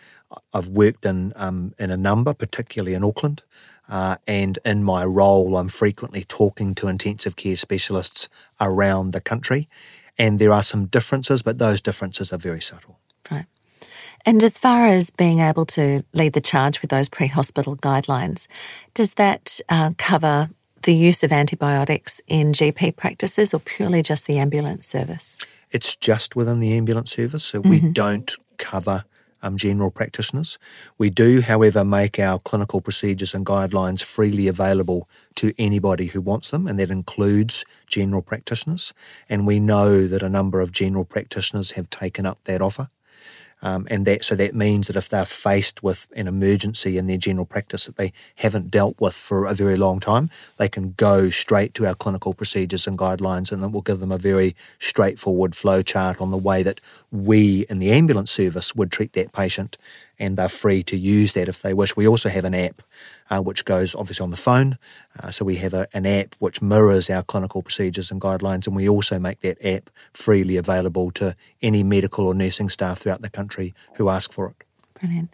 I've 0.53 0.68
worked 0.68 1.05
in 1.05 1.33
um, 1.37 1.74
in 1.79 1.90
a 1.90 1.96
number, 1.96 2.35
particularly 2.35 2.94
in 2.94 3.05
Auckland, 3.05 3.42
uh, 3.88 4.16
and 4.26 4.59
in 4.64 4.85
my 4.85 5.05
role, 5.05 5.57
I'm 5.57 5.68
frequently 5.68 6.22
talking 6.22 6.76
to 6.76 6.87
intensive 6.87 7.35
care 7.35 7.57
specialists 7.57 8.29
around 8.61 9.12
the 9.12 9.20
country. 9.20 9.68
And 10.20 10.38
there 10.38 10.52
are 10.52 10.62
some 10.62 10.85
differences, 10.85 11.40
but 11.40 11.56
those 11.56 11.80
differences 11.80 12.30
are 12.30 12.37
very 12.37 12.61
subtle. 12.61 12.98
Right. 13.30 13.46
And 14.26 14.44
as 14.44 14.59
far 14.59 14.87
as 14.87 15.09
being 15.09 15.40
able 15.40 15.64
to 15.66 16.04
lead 16.12 16.35
the 16.35 16.42
charge 16.42 16.83
with 16.83 16.90
those 16.90 17.09
pre 17.09 17.26
hospital 17.26 17.74
guidelines, 17.74 18.46
does 18.92 19.14
that 19.14 19.61
uh, 19.70 19.92
cover 19.96 20.50
the 20.83 20.94
use 20.94 21.22
of 21.22 21.33
antibiotics 21.33 22.20
in 22.26 22.52
GP 22.52 22.96
practices 22.96 23.54
or 23.54 23.61
purely 23.61 24.02
just 24.02 24.26
the 24.26 24.38
ambulance 24.38 24.87
service? 24.87 25.38
It's 25.70 25.96
just 25.96 26.37
within 26.37 26.61
the 26.61 26.74
ambulance 26.74 27.12
service. 27.12 27.44
So 27.44 27.62
mm-hmm. 27.62 27.70
we 27.70 27.80
don't 27.80 28.30
cover 28.59 29.04
um, 29.42 29.57
general 29.57 29.90
practitioners. 29.90 30.59
We 30.98 31.11
do, 31.11 31.40
however, 31.40 31.85
make 31.85 32.18
our 32.18 32.38
clinical 32.38 32.81
procedures 32.81 33.35
and 33.35 33.44
guidelines 33.46 34.03
freely 34.03 34.48
available 34.48 35.09
to 35.37 35.53
anybody 35.59 36.07
who 36.07 36.20
wants 36.20 36.50
them, 36.50 36.66
and 36.66 36.79
that 36.79 36.90
includes 36.90 37.64
general 37.87 38.22
practitioners. 38.22 38.92
And 39.29 39.46
we 39.46 39.61
know 39.61 40.07
that 40.07 40.22
a 40.22 40.29
number 40.29 40.61
of 40.61 40.72
general 40.72 41.05
practitioners 41.05 41.72
have 41.72 41.90
taken 41.90 42.26
up 42.26 42.38
that 42.44 42.62
offer. 42.62 42.88
Um, 43.62 43.86
and 43.90 44.06
that 44.06 44.24
so 44.24 44.34
that 44.36 44.54
means 44.54 44.86
that 44.86 44.96
if 44.96 45.08
they're 45.08 45.24
faced 45.24 45.82
with 45.82 46.06
an 46.16 46.26
emergency 46.26 46.96
in 46.96 47.06
their 47.06 47.18
general 47.18 47.46
practice 47.46 47.84
that 47.84 47.96
they 47.96 48.12
haven't 48.36 48.70
dealt 48.70 49.00
with 49.00 49.14
for 49.14 49.46
a 49.46 49.54
very 49.54 49.76
long 49.76 50.00
time, 50.00 50.30
they 50.56 50.68
can 50.68 50.92
go 50.92 51.30
straight 51.30 51.74
to 51.74 51.86
our 51.86 51.94
clinical 51.94 52.34
procedures 52.34 52.86
and 52.86 52.98
guidelines, 52.98 53.52
and 53.52 53.62
it 53.62 53.70
will 53.70 53.82
give 53.82 54.00
them 54.00 54.12
a 54.12 54.18
very 54.18 54.56
straightforward 54.78 55.54
flow 55.54 55.82
chart 55.82 56.20
on 56.20 56.30
the 56.30 56.38
way 56.38 56.62
that 56.62 56.80
we 57.10 57.66
in 57.68 57.78
the 57.78 57.90
ambulance 57.90 58.30
service 58.30 58.74
would 58.74 58.90
treat 58.90 59.12
that 59.12 59.32
patient 59.32 59.76
and 60.20 60.37
they're 60.37 60.48
free 60.48 60.85
to 60.85 60.96
use 60.96 61.33
that 61.33 61.48
if 61.48 61.62
they 61.62 61.74
wish. 61.74 61.96
We 61.96 62.06
also 62.06 62.28
have 62.28 62.44
an 62.44 62.54
app 62.54 62.83
uh, 63.30 63.40
which 63.40 63.64
goes 63.64 63.94
obviously 63.94 64.22
on 64.22 64.30
the 64.30 64.37
phone. 64.37 64.78
Uh, 65.18 65.30
so 65.30 65.44
we 65.44 65.56
have 65.56 65.74
a, 65.74 65.88
an 65.92 66.06
app 66.06 66.37
which 66.38 66.62
mirrors 66.62 67.11
our 67.11 67.22
clinical 67.22 67.62
procedures 67.62 68.11
and 68.11 68.20
guidelines, 68.20 68.66
and 68.66 68.76
we 68.76 68.88
also 68.88 69.18
make 69.18 69.40
that 69.40 69.64
app 69.64 69.90
freely 70.12 70.56
available 70.56 71.11
to 71.12 71.35
any 71.62 71.83
medical 71.83 72.26
or 72.26 72.35
nursing 72.35 72.68
staff 72.68 72.98
throughout 72.98 73.22
the 73.22 73.30
country 73.30 73.74
who 73.96 74.09
ask 74.09 74.33
for 74.33 74.48
it. 74.48 74.56
Brilliant. 75.00 75.33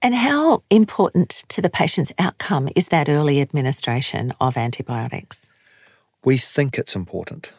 And 0.00 0.14
how 0.14 0.62
important 0.70 1.44
to 1.48 1.60
the 1.60 1.68
patient's 1.68 2.12
outcome 2.18 2.68
is 2.76 2.88
that 2.88 3.08
early 3.08 3.40
administration 3.40 4.32
of 4.40 4.56
antibiotics? 4.56 5.50
We 6.24 6.38
think 6.38 6.78
it's 6.78 6.94
important. 6.94 7.52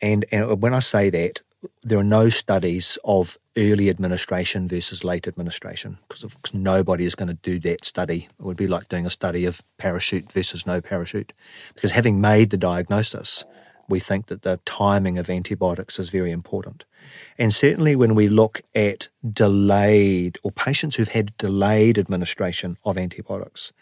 And, 0.00 0.24
and 0.32 0.62
when 0.62 0.72
I 0.72 0.78
say 0.78 1.10
that, 1.10 1.40
there 1.82 1.98
are 1.98 2.04
no 2.04 2.28
studies 2.28 2.98
of 3.04 3.38
early 3.56 3.88
administration 3.88 4.66
versus 4.68 5.04
late 5.04 5.28
administration 5.28 5.98
because 6.08 6.36
nobody 6.52 7.04
is 7.04 7.14
going 7.14 7.28
to 7.28 7.34
do 7.34 7.58
that 7.60 7.84
study. 7.84 8.28
It 8.38 8.44
would 8.44 8.56
be 8.56 8.66
like 8.66 8.88
doing 8.88 9.06
a 9.06 9.10
study 9.10 9.46
of 9.46 9.62
parachute 9.78 10.32
versus 10.32 10.66
no 10.66 10.80
parachute. 10.80 11.32
Because 11.74 11.92
having 11.92 12.20
made 12.20 12.50
the 12.50 12.56
diagnosis, 12.56 13.44
we 13.88 14.00
think 14.00 14.26
that 14.26 14.42
the 14.42 14.60
timing 14.64 15.18
of 15.18 15.28
antibiotics 15.28 15.98
is 15.98 16.08
very 16.08 16.30
important. 16.30 16.84
And 17.38 17.52
certainly 17.52 17.94
when 17.94 18.14
we 18.14 18.28
look 18.28 18.62
at 18.74 19.08
delayed 19.30 20.38
or 20.42 20.50
patients 20.50 20.96
who've 20.96 21.08
had 21.08 21.36
delayed 21.36 21.98
administration 21.98 22.78
of 22.84 22.96
antibiotics, 22.96 23.72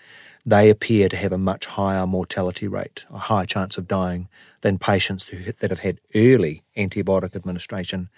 they 0.45 0.71
appear 0.71 1.09
to 1.09 1.17
have 1.17 1.33
a 1.33 1.39
much 1.39 1.67
higher 1.67 2.07
mortality 2.07 2.67
rate, 2.67 3.05
a 3.11 3.19
higher 3.19 3.47
chance 3.47 3.79
of 3.79 3.87
dying 3.87 4.29
than 4.63 4.79
patients 4.79 5.29
who, 5.29 5.53
that 5.53 5.71
have 5.71 5.81
had 5.81 6.01
early 6.15 6.63
antibiotic 6.77 7.37
administration. 7.37 8.09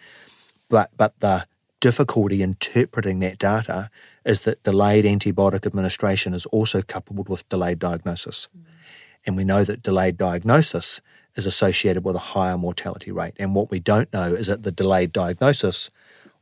But, 0.69 0.91
but 0.97 1.19
the 1.21 1.47
difficulty 1.81 2.43
interpreting 2.43 3.19
that 3.19 3.39
data 3.39 3.91
is 4.25 4.43
that 4.43 4.63
delayed 4.63 5.05
antibiotic 5.05 5.67
administration 5.67 6.33
is 6.33 6.47
also 6.47 6.81
coupled 6.81 7.29
with 7.29 7.47
delayed 7.51 7.79
diagnosis. 7.79 8.49
Mm. 8.57 8.63
And 9.27 9.37
we 9.37 9.45
know 9.45 9.65
that 9.65 9.83
delayed 9.83 10.17
diagnosis 10.17 11.03
is 11.37 11.47
associated 11.47 12.05
with 12.05 12.17
a 12.17 12.21
higher 12.21 12.57
mortality 12.57 13.11
rate. 13.11 13.35
And 13.39 13.55
what 13.55 13.71
we 13.71 13.81
don't 13.81 14.13
know 14.13 14.35
is 14.35 14.47
that 14.47 14.63
the 14.63 14.73
delayed 14.73 15.13
diagnosis 15.13 15.91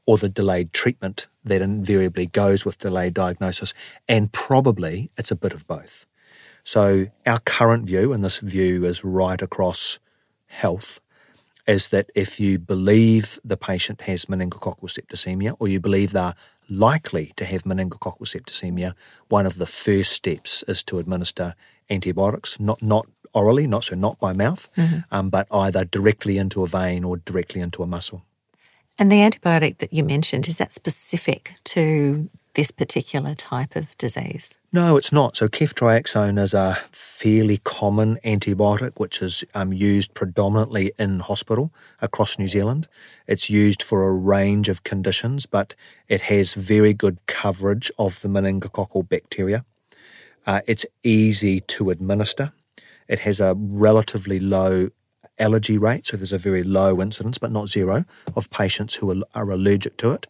or 0.06 0.18
the 0.18 0.28
delayed 0.28 0.72
treatment 0.72 1.26
that 1.44 1.62
invariably 1.62 2.26
goes 2.26 2.64
with 2.64 2.78
delayed 2.78 3.14
diagnosis, 3.14 3.74
and 4.08 4.32
probably 4.32 5.10
it's 5.16 5.30
a 5.30 5.36
bit 5.36 5.52
of 5.52 5.66
both. 5.66 6.06
So, 6.64 7.06
our 7.26 7.40
current 7.40 7.86
view, 7.86 8.12
and 8.12 8.24
this 8.24 8.38
view 8.38 8.84
is 8.84 9.04
right 9.04 9.40
across 9.42 9.98
health, 10.46 11.00
is 11.66 11.88
that 11.88 12.10
if 12.14 12.40
you 12.40 12.58
believe 12.58 13.38
the 13.44 13.56
patient 13.56 14.02
has 14.02 14.26
meningococcal 14.26 14.90
septicemia 14.90 15.56
or 15.58 15.68
you 15.68 15.80
believe 15.80 16.12
they're 16.12 16.34
likely 16.68 17.32
to 17.36 17.44
have 17.44 17.64
meningococcal 17.64 18.22
septicemia, 18.22 18.94
one 19.28 19.46
of 19.46 19.58
the 19.58 19.66
first 19.66 20.12
steps 20.12 20.64
is 20.68 20.82
to 20.84 20.98
administer 20.98 21.54
antibiotics, 21.90 22.58
not, 22.58 22.82
not 22.82 23.06
orally, 23.34 23.66
not 23.66 23.84
so 23.84 23.94
not 23.94 24.18
by 24.18 24.32
mouth, 24.32 24.68
mm-hmm. 24.76 25.00
um, 25.10 25.30
but 25.30 25.46
either 25.50 25.84
directly 25.84 26.38
into 26.38 26.62
a 26.62 26.66
vein 26.66 27.04
or 27.04 27.16
directly 27.18 27.60
into 27.60 27.82
a 27.82 27.86
muscle. 27.86 28.24
And 28.98 29.10
the 29.10 29.16
antibiotic 29.16 29.78
that 29.78 29.92
you 29.92 30.04
mentioned, 30.04 30.48
is 30.48 30.58
that 30.58 30.72
specific 30.72 31.54
to 31.64 32.28
this 32.54 32.70
particular 32.70 33.34
type 33.34 33.76
of 33.76 33.96
disease? 33.96 34.58
No, 34.72 34.96
it's 34.96 35.12
not. 35.12 35.36
So 35.36 35.48
ceftriaxone 35.48 36.38
is 36.38 36.52
a 36.52 36.78
fairly 36.92 37.58
common 37.58 38.18
antibiotic 38.24 38.92
which 38.98 39.22
is 39.22 39.44
um, 39.54 39.72
used 39.72 40.14
predominantly 40.14 40.92
in 40.98 41.20
hospital 41.20 41.72
across 42.00 42.38
New 42.38 42.48
Zealand. 42.48 42.88
It's 43.26 43.48
used 43.48 43.82
for 43.82 44.06
a 44.06 44.12
range 44.12 44.68
of 44.68 44.84
conditions, 44.84 45.46
but 45.46 45.74
it 46.08 46.22
has 46.22 46.54
very 46.54 46.92
good 46.92 47.18
coverage 47.26 47.90
of 47.98 48.20
the 48.20 48.28
meningococcal 48.28 49.08
bacteria. 49.08 49.64
Uh, 50.46 50.60
it's 50.66 50.84
easy 51.02 51.60
to 51.60 51.90
administer. 51.90 52.52
It 53.08 53.20
has 53.20 53.40
a 53.40 53.54
relatively 53.56 54.40
low 54.40 54.90
allergy 55.38 55.78
rate, 55.78 56.06
so 56.06 56.16
there's 56.16 56.32
a 56.32 56.38
very 56.38 56.62
low 56.62 57.00
incidence, 57.00 57.38
but 57.38 57.52
not 57.52 57.68
zero, 57.68 58.04
of 58.36 58.50
patients 58.50 58.96
who 58.96 59.24
are, 59.34 59.50
allergic 59.50 59.96
to 59.98 60.10
it. 60.12 60.26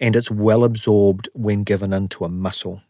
And 0.00 0.16
it's 0.16 0.30
well 0.30 0.64
absorbed 0.64 1.28
when 1.34 1.64
given 1.64 1.92
into 1.92 2.24
a 2.24 2.28
muscle. 2.28 2.82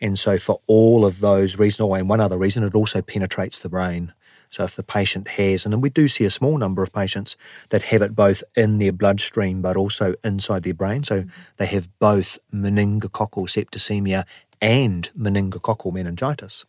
And 0.00 0.18
so, 0.18 0.38
for 0.38 0.60
all 0.66 1.06
of 1.06 1.20
those 1.20 1.58
reasons, 1.58 1.80
oh, 1.80 1.94
and 1.94 2.08
one 2.08 2.20
other 2.20 2.38
reason, 2.38 2.64
it 2.64 2.74
also 2.74 3.00
penetrates 3.00 3.58
the 3.58 3.68
brain. 3.68 4.12
So, 4.50 4.64
if 4.64 4.76
the 4.76 4.82
patient 4.82 5.28
has, 5.28 5.64
and 5.64 5.82
we 5.82 5.88
do 5.88 6.08
see 6.08 6.24
a 6.24 6.30
small 6.30 6.58
number 6.58 6.82
of 6.82 6.92
patients 6.92 7.36
that 7.68 7.82
have 7.82 8.02
it 8.02 8.14
both 8.14 8.42
in 8.56 8.78
their 8.78 8.92
bloodstream 8.92 9.62
but 9.62 9.76
also 9.76 10.14
inside 10.24 10.64
their 10.64 10.74
brain, 10.74 11.04
so 11.04 11.24
they 11.58 11.66
have 11.66 11.88
both 11.98 12.38
meningococcal 12.52 13.48
septicemia 13.48 14.24
and 14.60 15.10
meningococcal 15.18 15.92
meningitis, 15.92 16.64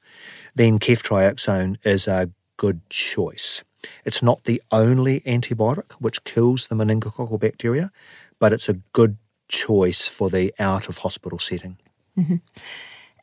then 0.54 0.80
ceftriaxone 0.80 1.78
is 1.84 2.08
a 2.08 2.30
good 2.58 2.82
choice. 2.90 3.64
It's 4.04 4.24
not 4.24 4.44
the 4.44 4.62
only 4.72 5.22
antibiotic 5.22 5.94
which 5.94 6.24
kills 6.24 6.68
the 6.68 6.76
meningococcal 6.76 7.40
bacteria, 7.40 7.90
but 8.40 8.54
it's 8.54 8.70
a 8.70 8.80
good 8.94 9.18
choice 9.48 10.08
for 10.08 10.30
the 10.30 10.54
out 10.60 10.90
of 10.90 11.00
hospital 11.00 11.40
setting. 11.40 11.78
Mm-hmm. 12.18 12.38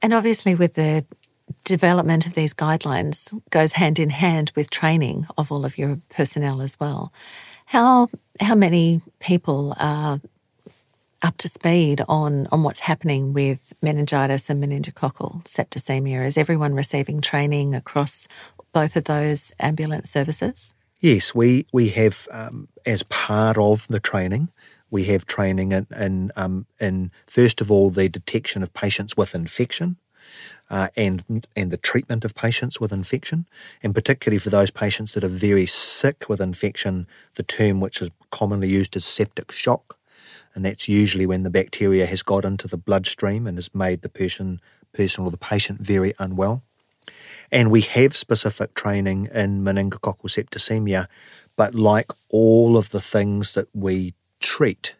And 0.03 0.15
obviously, 0.15 0.55
with 0.55 0.75
the 0.75 1.05
development 1.65 2.27
of 2.27 2.35
these 2.35 2.55
guidelines 2.55 3.39
goes 3.51 3.75
hand 3.75 3.99
in 3.99 4.11
hand 4.11 4.53
with 4.57 4.71
training 4.71 5.27
of 5.37 5.53
all 5.53 5.65
of 5.65 5.79
your 5.79 6.01
personnel 6.09 6.61
as 6.61 6.79
well. 6.81 7.13
How 7.67 8.09
how 8.41 8.55
many 8.55 9.01
people 9.21 9.75
are 9.79 10.21
up 11.23 11.37
to 11.39 11.49
speed 11.49 12.03
on 12.09 12.49
on 12.51 12.63
what's 12.63 12.81
happening 12.81 13.33
with 13.33 13.73
meningitis 13.81 14.51
and 14.51 14.63
meningococcal 14.63 15.45
septicemia? 15.45 16.27
Is 16.27 16.37
everyone 16.37 16.75
receiving 16.75 17.21
training 17.21 17.75
across 17.75 18.29
both 18.73 18.97
of 18.97 19.05
those 19.05 19.53
ambulance 19.59 20.11
services? 20.11 20.75
Yes, 20.99 21.35
we 21.35 21.67
we 21.73 21.89
have 21.91 22.29
um, 22.31 22.69
as 22.87 23.03
part 23.05 23.59
of 23.59 23.89
the 23.89 24.01
training. 24.01 24.51
We 24.91 25.05
have 25.05 25.27
training 25.27 25.73
in 25.73 25.87
in, 25.97 26.33
um, 26.37 26.67
in 26.79 27.11
first 27.27 27.61
of 27.61 27.71
all 27.73 27.91
the 27.91 28.09
detection 28.09 28.63
of 28.63 28.73
patients 28.73 29.17
with 29.17 29.35
infection, 29.35 29.97
uh, 30.71 30.89
and 30.97 31.47
and 31.57 31.71
the 31.71 31.77
treatment 31.77 32.25
of 32.25 32.35
patients 32.35 32.81
with 32.81 32.93
infection, 32.93 33.47
and 33.83 33.95
particularly 33.95 34.39
for 34.39 34.51
those 34.51 34.71
patients 34.71 35.13
that 35.15 35.25
are 35.25 35.29
very 35.29 35.67
sick 35.67 36.29
with 36.29 36.41
infection, 36.41 37.07
the 37.35 37.43
term 37.43 37.81
which 37.81 38.01
is 38.01 38.11
commonly 38.31 38.69
used 38.69 38.95
is 38.95 39.05
septic 39.05 39.51
shock, 39.51 39.99
and 40.55 40.65
that's 40.65 40.89
usually 40.89 41.27
when 41.27 41.43
the 41.43 41.51
bacteria 41.51 42.07
has 42.07 42.23
got 42.23 42.45
into 42.45 42.69
the 42.69 42.77
bloodstream 42.77 43.47
and 43.47 43.57
has 43.57 43.75
made 43.75 44.03
the 44.03 44.09
person 44.09 44.61
person 44.93 45.25
or 45.25 45.31
the 45.31 45.37
patient 45.37 45.81
very 45.81 46.15
unwell. 46.19 46.63
And 47.51 47.71
we 47.71 47.83
have 47.83 48.17
specific 48.17 48.75
training 48.75 49.29
in 49.33 49.63
meningococcal 49.63 50.31
septicemia, 50.31 51.07
but 51.57 51.75
like 51.75 52.11
all 52.29 52.77
of 52.77 52.91
the 52.91 53.01
things 53.01 53.53
that 53.53 53.69
we 53.75 54.15
treat, 54.41 54.95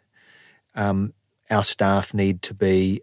um, 0.75 1.13
our 1.49 1.63
staff 1.63 2.13
need 2.13 2.41
to 2.43 2.53
be 2.53 3.01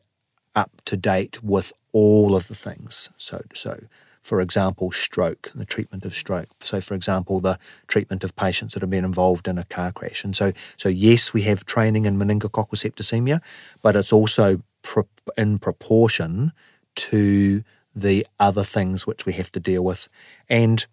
up 0.54 0.82
to 0.84 0.96
date 0.96 1.42
with 1.42 1.72
all 1.92 2.36
of 2.36 2.48
the 2.48 2.54
things. 2.54 3.10
So, 3.16 3.42
so 3.54 3.80
for 4.22 4.40
example, 4.40 4.92
stroke, 4.92 5.50
the 5.54 5.64
treatment 5.64 6.04
of 6.04 6.14
stroke. 6.14 6.48
So, 6.60 6.80
for 6.80 6.94
example, 6.94 7.40
the 7.40 7.58
treatment 7.86 8.22
of 8.22 8.36
patients 8.36 8.74
that 8.74 8.82
have 8.82 8.90
been 8.90 9.04
involved 9.04 9.48
in 9.48 9.58
a 9.58 9.64
car 9.64 9.92
crash. 9.92 10.24
And 10.24 10.36
so, 10.36 10.52
so 10.76 10.88
yes, 10.88 11.32
we 11.32 11.42
have 11.42 11.64
training 11.64 12.04
in 12.04 12.16
meningococcal 12.16 12.76
septicemia, 12.76 13.40
but 13.82 13.96
it's 13.96 14.12
also 14.12 14.62
pro- 14.82 15.08
in 15.36 15.58
proportion 15.58 16.52
to 16.96 17.64
the 17.94 18.26
other 18.38 18.64
things 18.64 19.06
which 19.06 19.26
we 19.26 19.32
have 19.34 19.50
to 19.52 19.60
deal 19.60 19.84
with. 19.84 20.08
And 20.48 20.86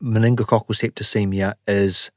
meningococcal 0.00 0.74
septicemia 0.74 1.54
is 1.66 2.10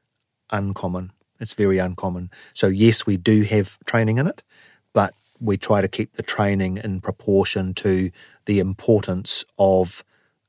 uncommon. 0.52 1.12
It's 1.40 1.54
very 1.54 1.80
uncommon. 1.80 2.30
So, 2.54 2.68
yes, 2.68 3.06
we 3.06 3.18
do 3.18 3.44
have 3.44 3.78
training 3.86 4.18
in 4.18 4.28
it, 4.28 4.42
but 4.94 5.14
we 5.40 5.58
try 5.58 5.82
to 5.82 5.88
keep 5.88 6.14
the 6.14 6.24
training 6.24 6.78
in 6.78 7.02
proportion 7.02 7.74
to 7.76 8.12
the 8.46 8.60
importance 8.60 9.44
of 9.60 10.04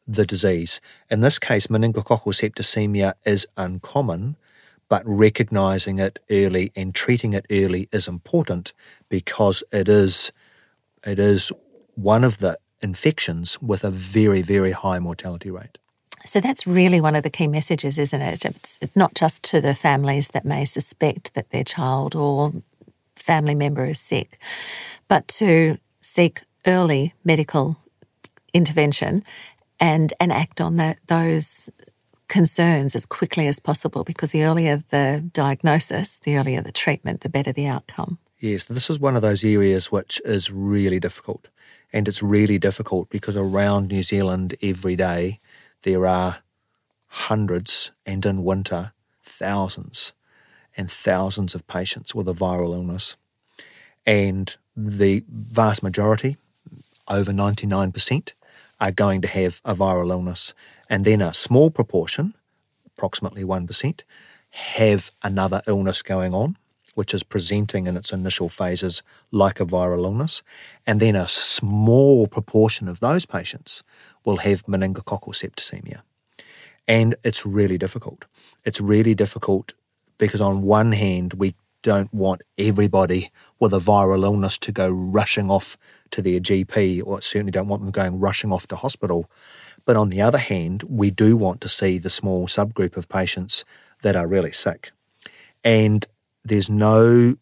the 0.07 0.25
disease. 0.25 0.81
In 1.11 1.21
this 1.21 1.38
case, 1.38 1.66
meningococcal 1.66 2.33
septicemia 2.33 3.14
is 3.25 3.47
uncommon, 3.57 4.37
but 4.88 5.03
recognizing 5.05 5.99
it 5.99 6.21
early 6.31 6.71
and 6.77 6.95
treating 6.95 7.33
it 7.33 7.47
early 7.51 7.88
is 7.90 8.07
important 8.07 8.73
because 9.09 9.64
it 9.73 9.88
is 9.88 10.31
it 11.05 11.19
is 11.19 11.53
one 11.95 12.25
of 12.25 12.38
the 12.38 12.59
infections 12.83 13.61
with 13.61 13.85
a 13.85 13.91
very 13.91 14.43
very 14.43 14.73
high 14.73 14.99
mortality 14.99 15.51
rate. 15.51 15.79
So 16.25 16.41
that's 16.41 16.67
really 16.67 17.01
one 17.01 17.15
of 17.15 17.23
the 17.23 17.31
key 17.31 17.47
messages, 17.47 17.99
isn't 17.99 18.21
it? 18.21 18.45
It's 18.45 18.79
not 18.97 19.15
just 19.15 19.43
to 19.45 19.61
the 19.61 19.75
families 19.75 20.29
that 20.29 20.45
may 20.45 20.65
suspect 20.65 21.35
that 21.35 21.51
their 21.51 21.65
child 21.65 22.15
or 22.15 22.53
family 23.15 23.55
member 23.55 23.85
is 23.85 24.01
sick, 24.01 24.39
but 25.09 25.29
to 25.29 25.79
seek 26.01 26.43
early 26.67 27.15
medical 27.25 27.77
intervention 28.53 29.23
and 29.79 30.15
and 30.19 30.33
act 30.33 30.61
on 30.61 30.77
that, 30.77 30.99
those 31.07 31.71
concerns 32.29 32.97
as 32.97 33.07
quickly 33.07 33.47
as 33.47 33.61
possible 33.61 34.03
because 34.03 34.33
the 34.33 34.43
earlier 34.43 34.83
the 34.89 35.29
diagnosis, 35.33 36.19
the 36.19 36.37
earlier 36.37 36.61
the 36.61 36.73
treatment, 36.73 37.21
the 37.21 37.29
better 37.29 37.53
the 37.53 37.67
outcome. 37.67 38.19
Yes, 38.41 38.65
this 38.67 38.91
is 38.91 38.99
one 38.99 39.17
of 39.17 39.23
those 39.23 39.45
areas 39.45 39.93
which 39.93 40.21
is 40.25 40.51
really 40.51 41.01
difficult. 41.01 41.49
And 41.97 42.07
it's 42.07 42.23
really 42.23 42.59
difficult 42.59 43.09
because 43.09 43.39
around 43.39 43.89
New 43.89 44.03
Zealand 44.03 44.55
every 44.63 44.97
day 44.97 45.41
there 45.81 46.07
are 46.07 46.41
hundreds 47.07 47.91
and 48.05 48.27
in 48.27 48.45
winter 48.45 48.93
thousands 49.23 50.13
and 50.77 50.91
thousands 50.91 51.55
of 51.55 51.67
patients 51.67 52.15
with 52.15 52.29
a 52.29 52.35
viral 52.35 52.75
illness. 52.75 53.17
And 54.05 54.55
the 54.77 55.25
vast 55.27 55.83
majority, 55.83 56.37
over 57.09 57.33
99%, 57.33 58.33
are 58.79 58.93
going 58.93 59.23
to 59.23 59.29
have 59.29 59.63
a 59.65 59.75
viral 59.75 60.11
illness. 60.11 60.53
And 60.91 61.07
then 61.07 61.23
a 61.23 61.33
small 61.33 61.71
proportion, 61.71 62.35
approximately 62.85 63.43
1%, 63.43 64.03
have 64.51 65.13
another 65.23 65.63
illness 65.67 66.03
going 66.03 66.35
on, 66.35 66.59
which 66.97 67.13
is 67.13 67.23
presenting 67.23 67.87
in 67.87 67.95
its 67.95 68.11
initial 68.11 68.49
phases 68.49 69.03
like 69.31 69.61
a 69.61 69.67
viral 69.67 70.05
illness. 70.05 70.43
And 70.87 70.99
then 70.99 71.15
a 71.15 71.29
small 71.29 72.27
proportion 72.27 72.89
of 72.89 73.01
those 73.01 73.27
patients 73.27 73.83
will 74.25 74.39
have 74.39 74.65
meningococcal 74.65 75.35
septicemia. 75.35 76.01
And 76.89 77.15
it's 77.23 77.45
really 77.45 77.77
difficult. 77.77 78.25
It's 78.65 78.81
really 78.81 79.15
difficult 79.15 79.75
because, 80.17 80.41
on 80.41 80.63
one 80.63 80.93
hand, 80.93 81.35
we 81.35 81.55
don't 81.83 82.13
want 82.15 82.41
everybody 82.57 83.31
with 83.61 83.75
a 83.75 83.79
viral 83.79 84.25
illness 84.25 84.57
to 84.59 84.73
go 84.73 84.89
rushing 84.89 85.51
off 85.51 85.77
to 86.13 86.23
their 86.23 86.41
GP, 86.41 87.03
or 87.05 87.21
certainly 87.21 87.53
don't 87.53 87.69
want 87.69 87.83
them 87.83 87.91
going 87.91 88.19
rushing 88.19 88.53
off 88.53 88.67
to 88.69 88.77
hospital. 88.77 89.31
But 89.85 89.97
on 89.97 90.09
the 90.09 90.23
other 90.23 90.39
hand, 90.39 90.83
we 90.89 91.11
do 91.11 91.37
want 91.37 91.61
to 91.61 91.69
see 91.69 91.99
the 91.99 92.09
small 92.09 92.47
subgroup 92.47 92.97
of 92.97 93.11
patients 93.11 93.67
that 94.01 94.17
are 94.17 94.27
really 94.27 94.53
sick. 94.53 94.93
And 95.63 96.07
there's 96.49 96.71
no 96.71 97.37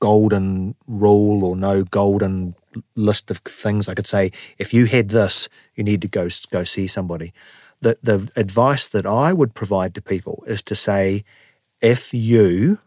golden 0.00 0.74
rule 0.86 1.44
or 1.44 1.56
no 1.56 1.84
golden 1.84 2.54
list 2.94 3.30
of 3.30 3.38
things 3.38 3.88
I 3.88 3.94
could 3.94 4.06
say 4.06 4.30
if 4.58 4.72
you 4.72 4.86
had 4.86 5.08
this 5.08 5.48
you 5.74 5.84
need 5.84 6.00
to 6.02 6.08
go 6.08 6.28
go 6.50 6.64
see 6.64 6.86
somebody 6.86 7.32
the 7.80 7.98
the 8.02 8.30
advice 8.36 8.86
that 8.88 9.06
I 9.06 9.32
would 9.32 9.54
provide 9.54 9.94
to 9.94 10.02
people 10.02 10.44
is 10.46 10.62
to 10.62 10.74
say 10.74 11.24
if 11.80 12.14
you 12.14 12.78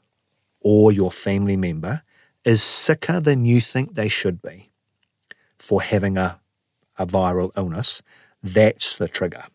or 0.62 0.92
your 0.92 1.12
family 1.12 1.58
member 1.58 2.04
is 2.46 2.64
sicker 2.64 3.20
than 3.20 3.46
you 3.46 3.62
think 3.62 3.96
they 3.96 4.08
should 4.10 4.42
be 4.42 4.72
for 5.58 5.82
having 5.82 6.18
a, 6.18 6.40
a 6.98 7.06
viral 7.06 7.52
illness, 7.58 8.02
that's 8.42 8.96
the 8.96 9.08
trigger. 9.08 9.46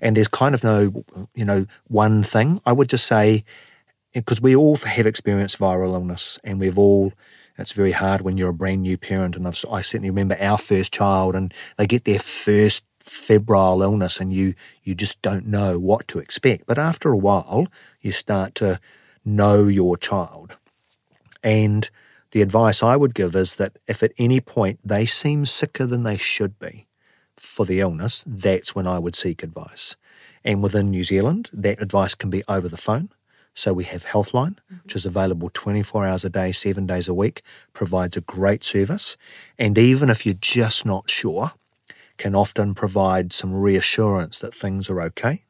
And 0.00 0.16
there's 0.16 0.28
kind 0.28 0.54
of 0.54 0.64
no, 0.64 1.04
you 1.34 1.44
know, 1.44 1.66
one 1.88 2.22
thing. 2.22 2.60
I 2.64 2.72
would 2.72 2.88
just 2.88 3.06
say, 3.06 3.44
because 4.14 4.40
we 4.40 4.54
all 4.54 4.76
have 4.76 5.06
experienced 5.06 5.58
viral 5.58 5.92
illness 5.92 6.38
and 6.44 6.60
we've 6.60 6.78
all, 6.78 7.12
it's 7.58 7.72
very 7.72 7.92
hard 7.92 8.20
when 8.20 8.36
you're 8.36 8.50
a 8.50 8.54
brand 8.54 8.82
new 8.82 8.96
parent. 8.96 9.36
And 9.36 9.46
I've, 9.46 9.62
I 9.70 9.82
certainly 9.82 10.10
remember 10.10 10.36
our 10.40 10.58
first 10.58 10.92
child 10.92 11.34
and 11.34 11.52
they 11.76 11.86
get 11.86 12.04
their 12.04 12.18
first 12.18 12.84
febrile 13.00 13.82
illness 13.82 14.20
and 14.20 14.32
you, 14.32 14.54
you 14.82 14.94
just 14.94 15.20
don't 15.20 15.46
know 15.46 15.78
what 15.78 16.08
to 16.08 16.18
expect. 16.18 16.66
But 16.66 16.78
after 16.78 17.10
a 17.10 17.16
while, 17.16 17.66
you 18.00 18.12
start 18.12 18.54
to 18.56 18.80
know 19.24 19.64
your 19.64 19.96
child. 19.96 20.56
And 21.42 21.90
the 22.30 22.42
advice 22.42 22.82
I 22.82 22.96
would 22.96 23.14
give 23.14 23.36
is 23.36 23.56
that 23.56 23.78
if 23.86 24.02
at 24.02 24.12
any 24.16 24.40
point 24.40 24.80
they 24.84 25.06
seem 25.06 25.44
sicker 25.44 25.86
than 25.86 26.02
they 26.02 26.16
should 26.16 26.58
be 26.58 26.86
for 27.36 27.66
the 27.66 27.80
illness, 27.80 28.24
that's 28.26 28.74
when 28.74 28.86
I 28.86 28.98
would 28.98 29.16
seek 29.16 29.42
advice. 29.42 29.96
And 30.44 30.62
within 30.62 30.90
New 30.90 31.04
Zealand, 31.04 31.50
that 31.52 31.82
advice 31.82 32.14
can 32.14 32.30
be 32.30 32.42
over 32.48 32.68
the 32.68 32.76
phone. 32.76 33.10
So 33.54 33.72
we 33.72 33.84
have 33.84 34.04
Healthline, 34.04 34.56
mm-hmm. 34.56 34.76
which 34.82 34.96
is 34.96 35.06
available 35.06 35.50
24 35.52 36.04
hours 36.04 36.24
a 36.24 36.30
day, 36.30 36.52
seven 36.52 36.86
days 36.86 37.08
a 37.08 37.14
week, 37.14 37.42
provides 37.72 38.16
a 38.16 38.20
great 38.20 38.64
service. 38.64 39.16
And 39.58 39.78
even 39.78 40.10
if 40.10 40.26
you're 40.26 40.34
just 40.40 40.84
not 40.84 41.08
sure, 41.08 41.52
can 42.16 42.34
often 42.34 42.74
provide 42.74 43.32
some 43.32 43.54
reassurance 43.54 44.38
that 44.38 44.54
things 44.54 44.90
are 44.90 45.00
okay. 45.00 45.44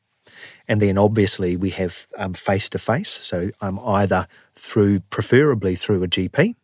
And 0.66 0.80
then 0.80 0.96
obviously 0.96 1.56
we 1.56 1.70
have 1.70 2.06
face 2.34 2.68
to 2.70 2.78
face. 2.78 3.10
So 3.10 3.50
I'm 3.60 3.78
either 3.80 4.26
through, 4.54 5.00
preferably 5.00 5.74
through 5.74 6.02
a 6.02 6.08
GP 6.08 6.54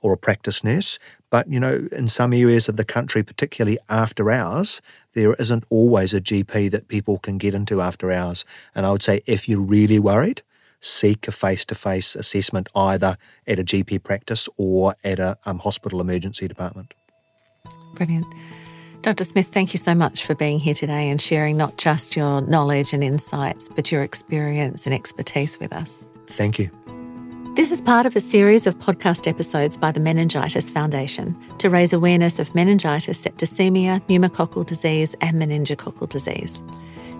or 0.00 0.12
a 0.14 0.18
practice 0.18 0.64
nurse. 0.64 0.98
But, 1.28 1.50
you 1.50 1.60
know, 1.60 1.88
in 1.92 2.08
some 2.08 2.32
areas 2.32 2.68
of 2.68 2.76
the 2.76 2.84
country, 2.84 3.22
particularly 3.22 3.78
after 3.88 4.30
hours, 4.30 4.80
there 5.12 5.34
isn't 5.34 5.64
always 5.68 6.14
a 6.14 6.20
GP 6.20 6.70
that 6.70 6.88
people 6.88 7.18
can 7.18 7.38
get 7.38 7.54
into 7.54 7.80
after 7.80 8.10
hours. 8.10 8.44
And 8.74 8.86
I 8.86 8.92
would 8.92 9.02
say 9.02 9.22
if 9.26 9.48
you're 9.48 9.60
really 9.60 9.98
worried, 9.98 10.42
seek 10.80 11.28
a 11.28 11.32
face 11.32 11.64
to 11.66 11.74
face 11.74 12.16
assessment 12.16 12.68
either 12.74 13.16
at 13.46 13.58
a 13.58 13.64
GP 13.64 14.02
practice 14.02 14.48
or 14.56 14.94
at 15.04 15.18
a 15.18 15.36
um, 15.44 15.58
hospital 15.58 16.00
emergency 16.00 16.48
department. 16.48 16.94
Brilliant. 17.94 18.26
Dr. 19.02 19.24
Smith, 19.24 19.46
thank 19.46 19.72
you 19.72 19.78
so 19.78 19.94
much 19.94 20.24
for 20.24 20.34
being 20.34 20.58
here 20.58 20.74
today 20.74 21.08
and 21.08 21.20
sharing 21.20 21.56
not 21.56 21.78
just 21.78 22.16
your 22.16 22.42
knowledge 22.42 22.92
and 22.92 23.02
insights, 23.02 23.68
but 23.68 23.90
your 23.90 24.02
experience 24.02 24.84
and 24.84 24.94
expertise 24.94 25.58
with 25.58 25.72
us. 25.72 26.06
Thank 26.26 26.58
you. 26.58 26.70
This 27.54 27.72
is 27.72 27.82
part 27.82 28.06
of 28.06 28.14
a 28.14 28.20
series 28.20 28.66
of 28.66 28.78
podcast 28.78 29.26
episodes 29.26 29.76
by 29.76 29.90
the 29.90 30.00
Meningitis 30.00 30.70
Foundation 30.70 31.36
to 31.58 31.68
raise 31.68 31.92
awareness 31.92 32.38
of 32.38 32.54
meningitis, 32.54 33.24
septicemia, 33.24 34.00
pneumococcal 34.06 34.64
disease, 34.64 35.16
and 35.20 35.36
meningococcal 35.40 36.08
disease. 36.08 36.62